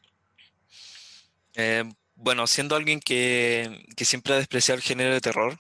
[1.55, 1.85] Eh,
[2.15, 5.59] bueno, siendo alguien que, que siempre ha despreciado el género de terror,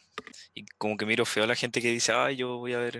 [0.54, 2.98] y como que miro feo a la gente que dice, ay, yo voy a ver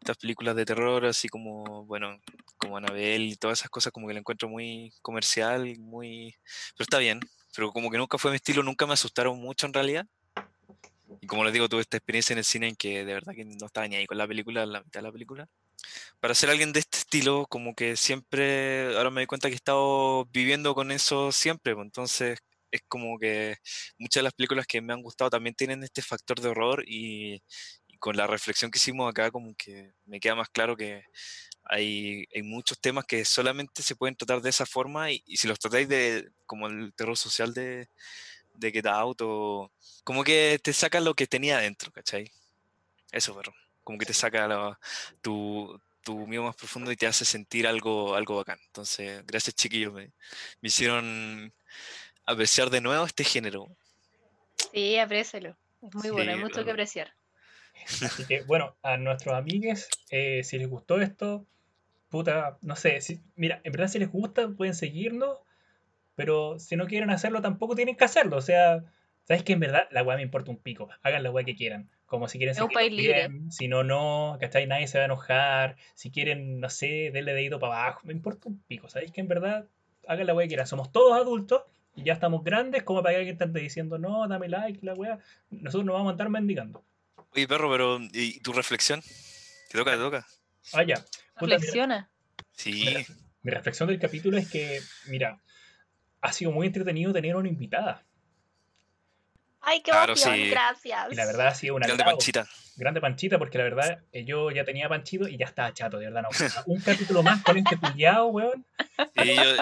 [0.00, 2.20] estas películas de terror, así como, bueno,
[2.56, 6.34] como Anabel y todas esas cosas, como que la encuentro muy comercial, muy...
[6.76, 7.20] Pero está bien,
[7.54, 10.06] pero como que nunca fue mi estilo, nunca me asustaron mucho en realidad.
[11.20, 13.44] Y como les digo, tuve esta experiencia en el cine en que de verdad que
[13.44, 15.48] no estaba ni ahí con la película, la mitad de la película.
[16.20, 19.56] Para ser alguien de este estilo, como que siempre, ahora me doy cuenta que he
[19.56, 22.38] estado viviendo con eso siempre, pues, entonces
[22.70, 23.56] es como que
[23.98, 27.42] muchas de las películas que me han gustado también tienen este factor de horror y,
[28.00, 31.02] con la reflexión que hicimos acá como que me queda más claro que
[31.64, 35.58] hay, hay muchos temas que solamente se pueden tratar de esa forma y, si los
[35.58, 37.88] tratáis de como el terror social de,
[38.54, 39.72] de Get Out o
[40.04, 42.30] como que te saca lo que tenía adentro, ¿cachai?
[43.12, 43.54] Eso, perro.
[43.88, 44.78] Como que te saca
[45.22, 48.58] tu, tu mío más profundo y te hace sentir algo, algo bacán.
[48.66, 50.12] Entonces, gracias chiquillos, me,
[50.60, 51.54] me hicieron
[52.26, 53.66] apreciar de nuevo este género.
[54.74, 55.56] Sí, aprécialo.
[55.80, 57.14] Es muy bueno, hay mucho que apreciar.
[58.04, 61.46] Así que, bueno, a nuestros amigues, eh, si les gustó esto,
[62.10, 65.38] puta, no sé, si, mira, en verdad si les gusta pueden seguirnos,
[66.14, 68.36] pero si no quieren hacerlo tampoco tienen que hacerlo.
[68.36, 68.84] O sea,
[69.24, 70.90] ¿sabes que En verdad la weá me importa un pico.
[71.00, 71.88] Hagan la weá que quieran.
[72.08, 73.28] Como si quieren es un país libre.
[73.50, 74.66] si no, no, ¿cachai?
[74.66, 75.76] Nadie se va a enojar.
[75.92, 78.00] Si quieren, no sé, denle dedito para abajo.
[78.04, 78.88] Me importa un pico.
[78.88, 79.68] ¿Sabéis que en verdad
[80.06, 80.66] hagan la weá que quieran?
[80.66, 84.48] Somos todos adultos y ya estamos grandes como para que alguien esté diciendo, no, dame
[84.48, 85.18] like, la weá.
[85.50, 86.82] Nosotros nos vamos a estar mendigando.
[87.34, 89.02] Oye, perro, pero ¿y tu reflexión?
[89.70, 90.26] ¿Te toca, te toca?
[90.72, 91.04] Ah, ya.
[91.36, 92.08] Reflexiona.
[92.52, 92.86] sí.
[93.42, 95.42] mi reflexión del capítulo es que, mira,
[96.22, 98.02] ha sido muy entretenido tener una invitada.
[99.68, 101.12] Ay, qué claro, gracias.
[101.12, 102.48] Y la verdad ha sido una grande panchita.
[102.76, 106.06] Grande panchita, porque la verdad eh, yo ya tenía panchito y ya estaba chato, de
[106.06, 106.22] verdad.
[106.22, 106.62] No.
[106.72, 108.64] Un capítulo más con este culiado, weón.
[109.14, 109.56] Sí, yo,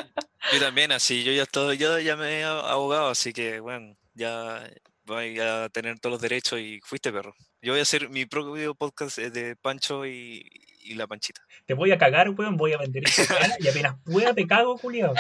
[0.53, 4.71] yo también, así, yo ya estoy, yo ya me he abogado, así que, bueno, ya
[5.07, 7.35] voy a tener todos los derechos y fuiste perro.
[7.61, 10.49] Yo voy a hacer mi propio podcast eh, de Pancho y,
[10.85, 11.43] y la Panchita.
[11.67, 14.79] Te voy a cagar, weón, voy a vender esta cara y apenas pueda te cago,
[14.79, 15.15] culiado.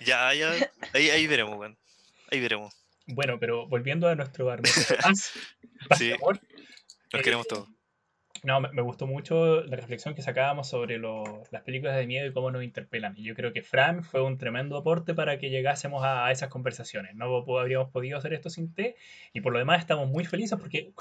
[0.00, 0.52] Ya, ya,
[0.92, 1.78] ahí, ahí veremos, weón.
[2.30, 2.74] Ahí veremos.
[3.08, 4.58] Bueno, pero volviendo a nuestro, a
[5.96, 6.12] sí,
[7.12, 7.68] Nos queremos eh, todos.
[8.44, 12.50] No, me, gustó mucho la reflexión que sacábamos sobre las películas de miedo y cómo
[12.50, 13.14] nos interpelan.
[13.16, 17.14] Y yo creo que Fran fue un tremendo aporte para que llegásemos a, esas conversaciones.
[17.14, 18.96] No habríamos podido hacer esto sin té.
[19.32, 20.92] Y por lo demás estamos muy felices porque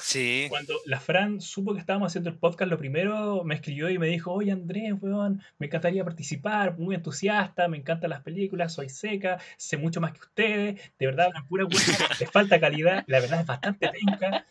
[0.50, 4.08] cuando la Fran supo que estábamos haciendo el podcast, lo primero me escribió y me
[4.08, 9.40] dijo, oye Andrés, weón, me encantaría participar, muy entusiasta, me encantan las películas, soy seca,
[9.58, 11.78] sé mucho más que ustedes, de verdad, una pura buena,
[12.20, 14.46] les falta calidad, la verdad es bastante penca.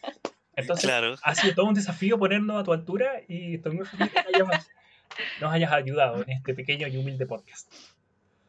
[0.57, 0.91] Entonces,
[1.23, 4.43] ha sido todo un desafío ponernos a tu altura y estoy muy feliz que
[5.41, 7.71] nos hayas ayudado en este pequeño y humilde podcast.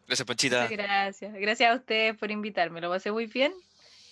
[0.08, 0.68] Gracias, Panchita.
[0.68, 1.34] gracias.
[1.34, 2.80] Gracias a ustedes por invitarme.
[2.80, 3.54] Lo pasé muy bien.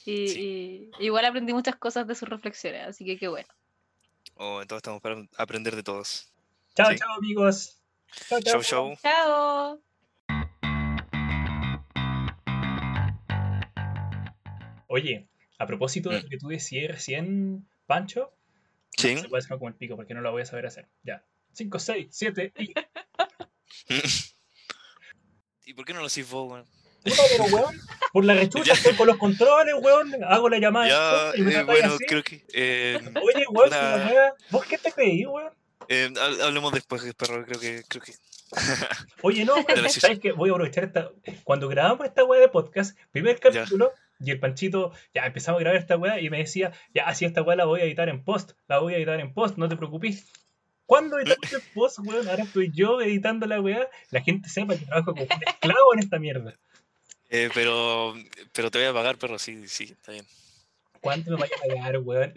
[0.05, 3.47] Y, igual aprendí muchas cosas de sus reflexiones, así que qué bueno.
[4.35, 6.31] Oh, entonces estamos para aprender de todos.
[6.75, 7.77] Chao, chao, amigos.
[8.27, 8.61] Chao, chao.
[8.61, 8.95] Chao.
[9.01, 9.79] chao.
[14.87, 15.27] Oye,
[15.57, 16.29] a propósito de lo mm.
[16.29, 18.33] que tú decías recién, Pancho.
[18.97, 19.15] Sí.
[19.15, 20.87] No se puede hacer como el pico porque no lo voy a saber hacer.
[21.03, 21.25] Ya.
[21.53, 22.73] 5, 6, 7 y.
[25.65, 26.65] ¿Y por qué no lo haces vos, weón?
[27.03, 27.79] pero weón,
[28.13, 30.87] por la rechucha, estoy con los controles, weón, hago la llamada.
[30.87, 32.05] Ya, y me eh, bueno, así.
[32.05, 32.45] creo que.
[32.53, 34.33] Eh, Oye, weón, la...
[34.49, 35.53] ¿vos qué te creí, weón?
[35.87, 36.11] Eh,
[36.43, 37.83] hablemos después, perro, creo que.
[37.87, 38.13] Creo que...
[39.21, 40.31] Oye, no, weón, ¿sabes qué?
[40.31, 41.11] Voy a aprovechar esta.
[41.43, 43.93] Cuando grabamos esta weá de podcast, primer capítulo.
[44.19, 47.41] Y el Panchito, ya empezamos a grabar esta weá y me decía, ya, así esta
[47.41, 49.75] weá la voy a editar en post, la voy a editar en post, no te
[49.75, 50.25] preocupes.
[50.85, 52.27] ¿Cuándo editamos en post, weón?
[52.27, 55.99] Ahora estoy yo editando la weá, la gente sepa que trabajo como un esclavo en
[55.99, 56.53] esta mierda.
[57.29, 58.13] Eh, pero,
[58.53, 60.25] pero te voy a pagar, perro, sí, sí, está bien.
[61.01, 62.33] ¿Cuánto me vaya a pagar, weón?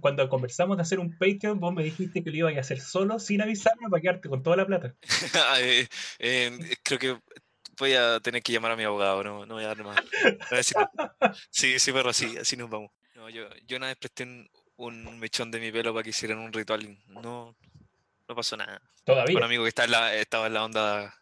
[0.00, 3.18] cuando conversamos de hacer un Patreon, vos me dijiste que lo ibas a hacer solo,
[3.18, 4.94] sin avisarme, para quedarte con toda la plata.
[5.60, 5.86] eh,
[6.18, 7.18] eh, creo que
[7.78, 9.96] voy a tener que llamar a mi abogado, no, no voy a dar más.
[11.50, 12.90] Sí, sí, perro, así, así nos vamos.
[13.14, 14.24] No, yo, yo una vez presté
[14.76, 17.56] un, mechón de mi pelo para que hicieran un ritual no,
[18.28, 18.80] no pasó nada.
[19.04, 19.36] Todavía.
[19.36, 21.14] Un amigo que está en la, estaba en la onda,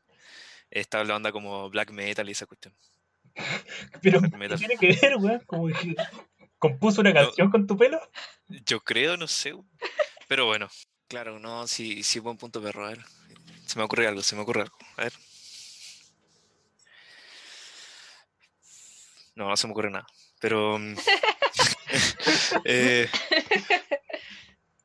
[0.70, 2.74] estaba en la onda como black metal y esa cuestión.
[4.02, 5.40] Pero, ¿qué tiene que ver, weón?
[5.46, 5.94] Como que
[6.58, 8.00] compuso una canción con tu pelo.
[8.48, 9.54] Yo creo, no sé.
[10.28, 10.68] Pero bueno,
[11.08, 12.86] claro, no, sí, sí, buen punto, perro.
[12.86, 13.00] A ver,
[13.66, 14.76] se me ocurre algo, se me ocurre algo.
[14.96, 15.12] A ver.
[19.40, 20.06] No, no se me ocurre nada.
[20.38, 20.78] Pero.
[20.78, 20.94] Mm,
[22.64, 23.08] eh,